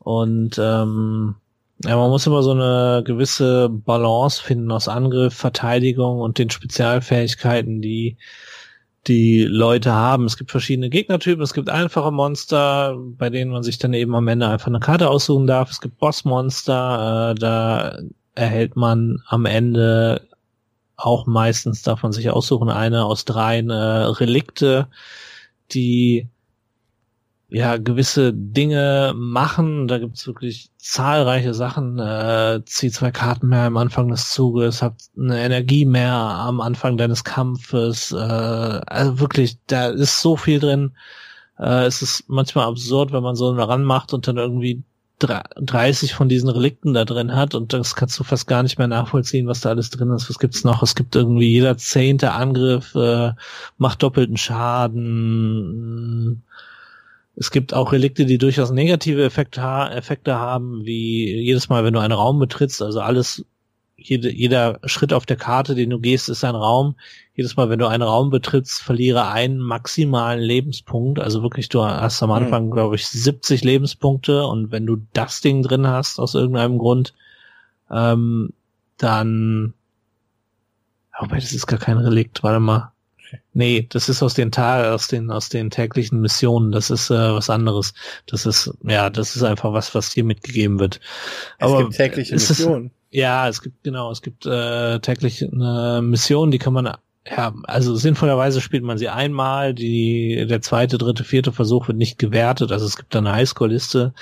[0.00, 1.36] Und ähm,
[1.84, 7.80] ja, man muss immer so eine gewisse Balance finden aus Angriff, Verteidigung und den Spezialfähigkeiten,
[7.80, 8.16] die
[9.08, 10.26] die Leute haben.
[10.26, 14.28] Es gibt verschiedene Gegnertypen, es gibt einfache Monster, bei denen man sich dann eben am
[14.28, 15.70] Ende einfach eine Karte aussuchen darf.
[15.70, 17.98] Es gibt Bossmonster, äh, da
[18.34, 20.28] erhält man am Ende
[20.96, 24.86] auch meistens, darf man sich aussuchen, eine aus drei äh, Relikte,
[25.72, 26.28] die
[27.52, 29.88] ja gewisse Dinge machen.
[29.88, 31.98] Da gibt's wirklich zahlreiche Sachen.
[31.98, 36.96] Äh, zieh zwei Karten mehr am Anfang des Zuges, habt eine Energie mehr am Anfang
[36.96, 38.12] deines Kampfes.
[38.12, 40.96] Äh, also wirklich, da ist so viel drin.
[41.58, 44.82] Äh, es ist manchmal absurd, wenn man so ranmacht und dann irgendwie
[45.18, 48.88] 30 von diesen Relikten da drin hat und das kannst du fast gar nicht mehr
[48.88, 50.28] nachvollziehen, was da alles drin ist.
[50.28, 50.82] Was gibt's noch?
[50.82, 53.32] Es gibt irgendwie jeder zehnte Angriff äh,
[53.78, 55.02] macht doppelten Schaden
[57.34, 62.00] es gibt auch Relikte, die durchaus negative Effekte, Effekte haben, wie jedes Mal, wenn du
[62.00, 63.44] einen Raum betrittst, also alles,
[63.96, 66.96] jede, jeder Schritt auf der Karte, den du gehst, ist ein Raum.
[67.34, 71.20] Jedes Mal, wenn du einen Raum betrittst, verliere einen maximalen Lebenspunkt.
[71.20, 72.36] Also wirklich, du hast am mhm.
[72.36, 72.72] Anfang, mhm.
[72.72, 77.14] glaube ich, 70 Lebenspunkte und wenn du das Ding drin hast, aus irgendeinem Grund,
[77.90, 78.52] ähm,
[78.98, 79.74] dann,
[81.18, 82.92] wobei das ist gar kein Relikt, warte mal.
[83.52, 86.72] Nee, das ist aus den Tag, aus den, aus den täglichen Missionen.
[86.72, 87.94] Das ist äh, was anderes.
[88.26, 91.00] Das ist, ja, das ist einfach was, was hier mitgegeben wird.
[91.58, 92.90] Es Aber gibt tägliche Missionen.
[93.10, 97.94] Ja, es gibt, genau, es gibt äh, täglich eine Mission, die kann man ja, also
[97.94, 102.84] sinnvollerweise spielt man sie einmal, die, der zweite, dritte, vierte Versuch wird nicht gewertet, also
[102.84, 104.12] es gibt da eine Highscore-Liste.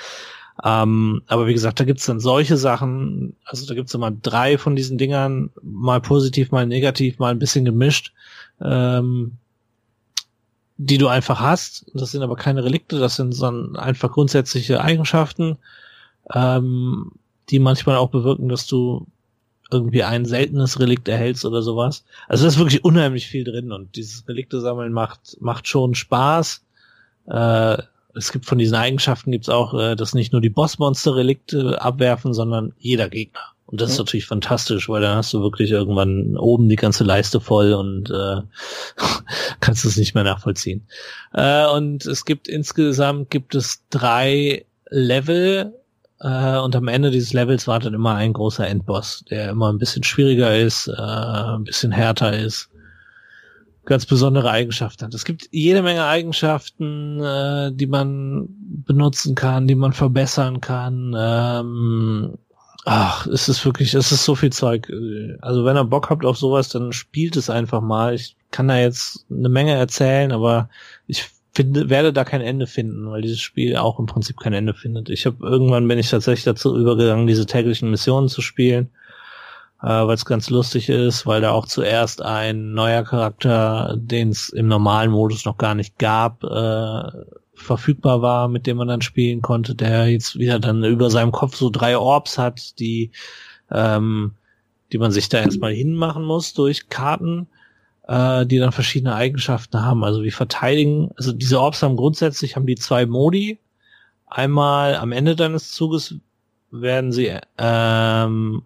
[0.63, 4.75] Ähm, aber wie gesagt, da gibt's dann solche Sachen, also da gibt's immer drei von
[4.75, 8.13] diesen Dingern, mal positiv, mal negativ, mal ein bisschen gemischt
[8.63, 9.33] ähm,
[10.77, 11.85] die du einfach hast.
[11.93, 15.57] Das sind aber keine Relikte, das sind sondern einfach grundsätzliche Eigenschaften,
[16.33, 17.11] ähm,
[17.49, 19.05] die manchmal auch bewirken, dass du
[19.71, 22.03] irgendwie ein seltenes Relikt erhältst oder sowas.
[22.27, 26.65] Also da ist wirklich unheimlich viel drin und dieses Relikte sammeln macht, macht schon Spaß.
[27.27, 27.77] Äh,
[28.13, 32.73] es gibt von diesen Eigenschaften gibt's auch, äh, dass nicht nur die Bossmonster-Relikte abwerfen, sondern
[32.77, 33.41] jeder Gegner.
[33.71, 37.39] Und das ist natürlich fantastisch, weil dann hast du wirklich irgendwann oben die ganze Leiste
[37.39, 38.41] voll und äh,
[39.61, 40.87] kannst es nicht mehr nachvollziehen.
[41.33, 45.73] Äh, und es gibt insgesamt gibt es drei Level
[46.19, 50.03] äh, und am Ende dieses Levels wartet immer ein großer Endboss, der immer ein bisschen
[50.03, 52.69] schwieriger ist, äh, ein bisschen härter ist
[53.85, 55.13] ganz besondere Eigenschaften hat.
[55.13, 58.47] Es gibt jede Menge Eigenschaften, äh, die man
[58.85, 61.15] benutzen kann, die man verbessern kann.
[61.17, 62.37] Ähm,
[62.85, 64.91] Ach, es ist wirklich, es ist so viel Zeug.
[65.41, 68.15] Also wenn ihr Bock habt auf sowas, dann spielt es einfach mal.
[68.15, 70.69] Ich kann da jetzt eine Menge erzählen, aber
[71.05, 74.73] ich finde, werde da kein Ende finden, weil dieses Spiel auch im Prinzip kein Ende
[74.73, 75.09] findet.
[75.09, 78.89] Ich habe irgendwann bin ich tatsächlich dazu übergegangen, diese täglichen Missionen zu spielen,
[79.83, 84.49] äh, weil es ganz lustig ist, weil da auch zuerst ein neuer Charakter, den es
[84.49, 87.11] im normalen Modus noch gar nicht gab, äh,
[87.61, 91.55] verfügbar war, mit dem man dann spielen konnte, der jetzt wieder dann über seinem Kopf
[91.55, 93.11] so drei Orbs hat, die,
[93.71, 94.33] ähm,
[94.91, 97.47] die man sich da erstmal hinmachen muss durch Karten,
[98.07, 100.03] äh, die dann verschiedene Eigenschaften haben.
[100.03, 103.59] Also wie verteidigen, also diese Orbs haben grundsätzlich haben die zwei Modi.
[104.25, 106.15] Einmal am Ende deines Zuges
[106.71, 108.63] werden sie, ähm,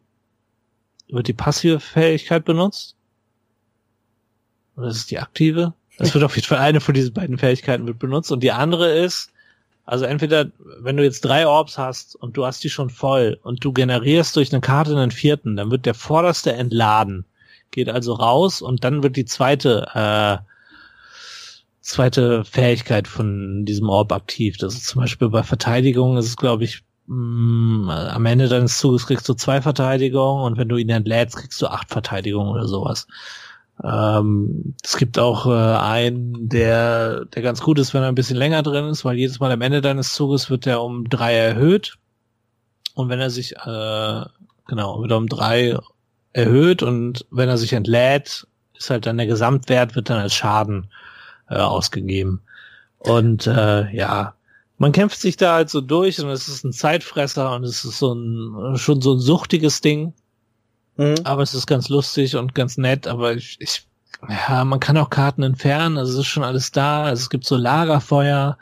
[1.09, 2.95] wird die passive Fähigkeit benutzt?
[4.75, 5.73] Oder ist es die aktive?
[5.97, 8.91] Das wird auf jeden Fall eine von diesen beiden Fähigkeiten wird benutzt und die andere
[8.91, 9.31] ist,
[9.85, 10.47] also entweder,
[10.79, 14.35] wenn du jetzt drei Orbs hast und du hast die schon voll und du generierst
[14.35, 17.25] durch eine Karte einen vierten, dann wird der vorderste entladen,
[17.69, 20.37] geht also raus und dann wird die zweite, äh,
[21.81, 24.57] zweite Fähigkeit von diesem Orb aktiv.
[24.57, 27.15] Das ist zum Beispiel bei Verteidigung, ist es glaube ich, mh,
[27.85, 31.61] mm, am Ende deines Zuges kriegst du zwei Verteidigungen und wenn du ihn entlädst, kriegst
[31.61, 33.07] du acht Verteidigungen oder sowas.
[33.83, 38.37] Ähm, es gibt auch äh, einen, der, der ganz gut ist, wenn er ein bisschen
[38.37, 41.97] länger drin ist, weil jedes Mal am Ende deines Zuges wird er um drei erhöht.
[42.93, 44.25] Und wenn er sich, äh,
[44.67, 45.77] genau, wird er um drei
[46.31, 48.47] erhöht und wenn er sich entlädt,
[48.77, 50.89] ist halt dann der Gesamtwert, wird dann als Schaden
[51.49, 52.41] äh, ausgegeben.
[52.99, 54.35] Und äh, ja,
[54.77, 57.99] man kämpft sich da halt so durch und es ist ein Zeitfresser und es ist
[57.99, 60.13] so ein schon so ein suchtiges Ding.
[60.97, 61.15] Mhm.
[61.23, 63.87] Aber es ist ganz lustig und ganz nett, aber ich, ich,
[64.29, 67.03] ja, man kann auch Karten entfernen, also es ist schon alles da.
[67.03, 68.57] Also es gibt so Lagerfeuer,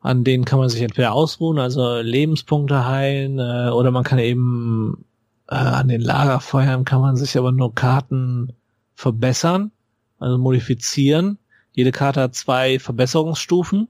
[0.00, 5.04] an denen kann man sich entweder ausruhen, also Lebenspunkte heilen, äh, oder man kann eben
[5.48, 8.52] äh, an den Lagerfeuern kann man sich aber nur Karten
[8.94, 9.72] verbessern,
[10.18, 11.38] also modifizieren.
[11.72, 13.88] Jede Karte hat zwei Verbesserungsstufen.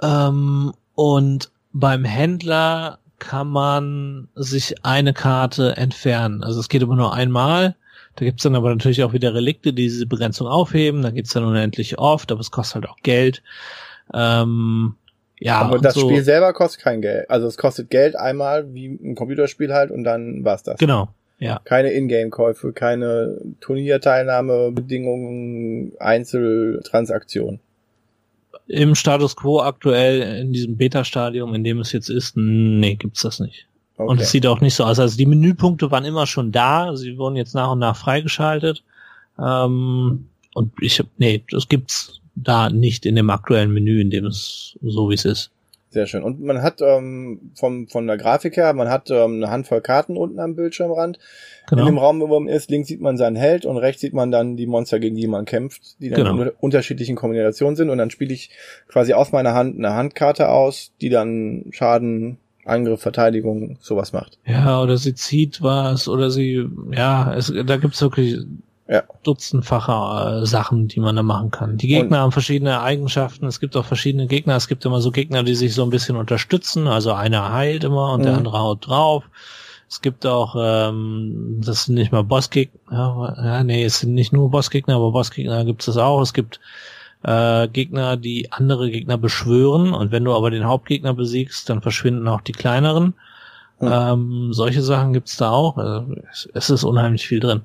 [0.00, 6.42] Ähm, und beim Händler kann man sich eine Karte entfernen.
[6.42, 7.76] Also es geht immer nur einmal.
[8.16, 11.02] Da gibt's dann aber natürlich auch wieder Relikte, die diese Begrenzung aufheben.
[11.02, 13.42] Da geht's dann unendlich oft, aber es kostet halt auch Geld.
[14.12, 14.96] Ähm,
[15.38, 16.08] ja, aber das so.
[16.08, 17.30] Spiel selber kostet kein Geld.
[17.30, 20.78] Also es kostet Geld einmal, wie ein Computerspiel halt, und dann war's das.
[20.78, 21.08] Genau.
[21.38, 21.60] Ja.
[21.64, 27.60] Keine Ingame-Käufe, keine Turnierteilnahmebedingungen, Einzeltransaktionen
[28.68, 33.40] im Status quo aktuell in diesem Beta-Stadium, in dem es jetzt ist, nee, gibt's das
[33.40, 33.66] nicht.
[33.96, 34.08] Okay.
[34.08, 35.00] Und es sieht auch nicht so aus.
[35.00, 38.84] Also die Menüpunkte waren immer schon da, sie wurden jetzt nach und nach freigeschaltet.
[39.38, 44.78] Ähm, und ich nee, das gibt's da nicht in dem aktuellen Menü, in dem es
[44.82, 45.50] so wie es ist.
[45.90, 46.22] Sehr schön.
[46.22, 50.18] Und man hat ähm, vom, von der Grafik her, man hat ähm, eine Handvoll Karten
[50.18, 51.18] unten am Bildschirmrand.
[51.68, 51.82] Genau.
[51.82, 54.30] In dem Raum, wo man ist, links sieht man seinen Held und rechts sieht man
[54.30, 56.42] dann die Monster, gegen die man kämpft, die dann genau.
[56.42, 57.88] in unterschiedlichen Kombinationen sind.
[57.88, 58.50] Und dann spiele ich
[58.86, 64.38] quasi aus meiner Hand eine Handkarte aus, die dann Schaden, Angriff, Verteidigung, sowas macht.
[64.44, 68.40] Ja, oder sie zieht was, oder sie, ja, es, da gibt's wirklich
[68.88, 69.02] ja.
[69.22, 71.76] dutzendfache äh, Sachen, die man da machen kann.
[71.76, 73.46] Die Gegner und haben verschiedene Eigenschaften.
[73.46, 74.56] Es gibt auch verschiedene Gegner.
[74.56, 76.86] Es gibt immer so Gegner, die sich so ein bisschen unterstützen.
[76.86, 78.24] Also einer heilt immer und mhm.
[78.24, 79.24] der andere haut drauf.
[79.90, 83.36] Es gibt auch, ähm, das sind nicht mal Bossgegner.
[83.42, 86.20] Ja, nee, es sind nicht nur Bossgegner, aber Bossgegner gibt es das auch.
[86.20, 86.60] Es gibt
[87.22, 89.92] äh, Gegner, die andere Gegner beschwören.
[89.92, 93.14] Und wenn du aber den Hauptgegner besiegst, dann verschwinden auch die kleineren.
[93.80, 93.88] Mhm.
[93.90, 95.76] Ähm, solche Sachen gibt's da auch.
[95.76, 97.62] Also, es, es ist unheimlich viel drin.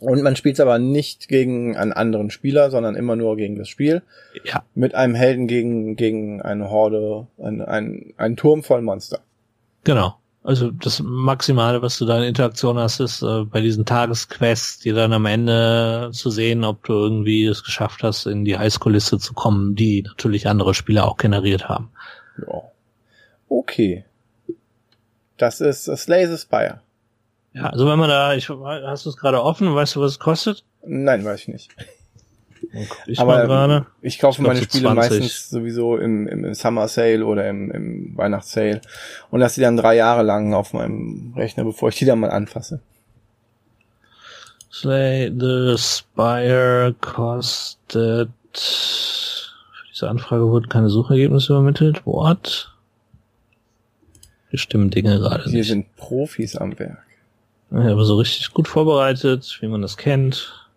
[0.00, 4.02] Und man spielt aber nicht gegen einen anderen Spieler, sondern immer nur gegen das Spiel.
[4.44, 4.64] Ja.
[4.74, 9.20] Mit einem Helden gegen, gegen eine Horde, ein, ein, ein Turm voll Monster.
[9.84, 10.14] Genau.
[10.42, 14.92] Also das Maximale, was du da in Interaktion hast, ist äh, bei diesen Tagesquests, die
[14.92, 19.34] dann am Ende zu sehen, ob du irgendwie es geschafft hast, in die Highschool-Liste zu
[19.34, 21.90] kommen, die natürlich andere Spieler auch generiert haben.
[22.46, 22.62] Ja.
[23.50, 24.04] Okay.
[25.36, 26.80] Das ist Slay the Spire.
[27.52, 30.18] Ja, also wenn man da, ich, hast du es gerade offen, weißt du, was es
[30.18, 30.64] kostet?
[30.84, 31.70] Nein, weiß ich nicht.
[33.06, 34.96] Ich Aber ich kaufe ich meine so Spiele 20.
[34.96, 38.80] meistens sowieso im, im, im Summer Sale oder im, im Weihnachtssale
[39.30, 42.30] und lasse die dann drei Jahre lang auf meinem Rechner, bevor ich die dann mal
[42.30, 42.80] anfasse.
[44.70, 52.06] Slay the Spire kostet für diese Anfrage wurden keine Suchergebnisse übermittelt.
[52.06, 52.72] What?
[54.50, 55.52] Wir stimmen Dinge gerade nicht.
[55.52, 57.04] Wir sind Profis am Werk.
[57.70, 60.68] Ja, aber so richtig gut vorbereitet, wie man das kennt.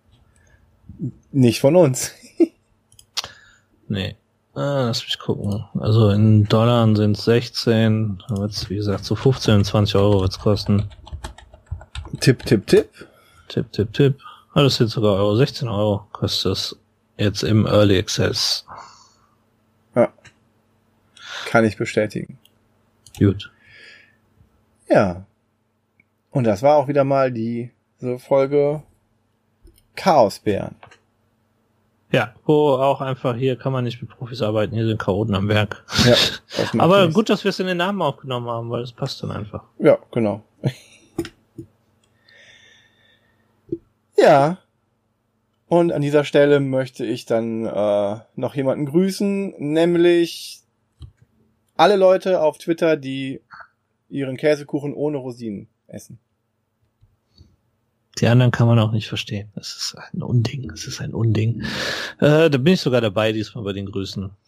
[1.31, 2.11] Nicht von uns.
[3.87, 4.15] nee.
[4.53, 5.65] Ah, lass mich gucken.
[5.79, 10.89] Also in Dollar sind es 16, wird's, wie gesagt, so 15, 20 Euro wird's kosten.
[12.19, 12.89] Tipp, tipp, tipp.
[13.47, 14.19] Tipp, tipp, tipp.
[14.53, 15.35] Ah, das sind sogar Euro.
[15.35, 16.79] 16 Euro kostet es
[17.17, 18.65] jetzt im Early Access.
[19.95, 20.13] Ja.
[21.45, 22.37] Kann ich bestätigen.
[23.17, 23.51] Gut.
[24.87, 25.25] Ja.
[26.33, 27.69] Und das war auch wieder mal die
[27.99, 28.81] so Folge
[29.95, 30.75] Chaosbären.
[32.11, 35.47] Ja, wo auch einfach hier kann man nicht mit Profis arbeiten, hier sind Chaoten am
[35.47, 35.83] Werk.
[36.05, 36.15] Ja,
[36.79, 37.15] Aber nichts.
[37.15, 39.63] gut, dass wir es in den Namen aufgenommen haben, weil es passt dann einfach.
[39.77, 40.43] Ja, genau.
[44.17, 44.57] ja.
[45.67, 50.61] Und an dieser Stelle möchte ich dann äh, noch jemanden grüßen, nämlich
[51.77, 53.41] alle Leute auf Twitter, die
[54.09, 56.19] ihren Käsekuchen ohne Rosinen essen.
[58.19, 59.49] Die anderen kann man auch nicht verstehen.
[59.55, 60.67] Das ist ein Unding.
[60.69, 61.63] Das ist ein Unding.
[62.19, 64.29] Äh, da bin ich sogar dabei diesmal bei den Grüßen.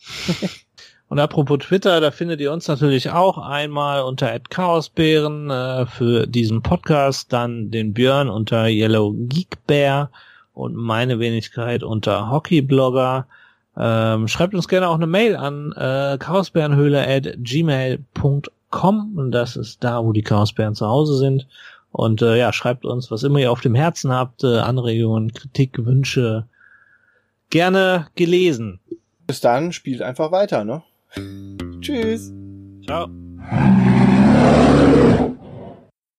[1.07, 6.63] Und apropos Twitter, da findet ihr uns natürlich auch einmal unter @chaosbären äh, für diesen
[6.63, 10.09] Podcast, dann den Björn unter Yellow Geek Bear
[10.53, 13.27] und meine Wenigkeit unter Hockeyblogger.
[13.77, 19.83] Ähm, schreibt uns gerne auch eine Mail an äh, chaosbärenhöhle at gmail.com und das ist
[19.83, 21.45] da, wo die Chaosbären zu Hause sind.
[21.95, 25.85] Und äh, ja, schreibt uns, was immer ihr auf dem Herzen habt, äh, Anregungen, Kritik,
[25.85, 26.45] Wünsche,
[27.49, 28.81] gerne gelesen.
[29.25, 30.83] Bis dann, spielt einfach weiter, ne?
[31.79, 32.33] Tschüss.
[32.85, 33.07] Ciao.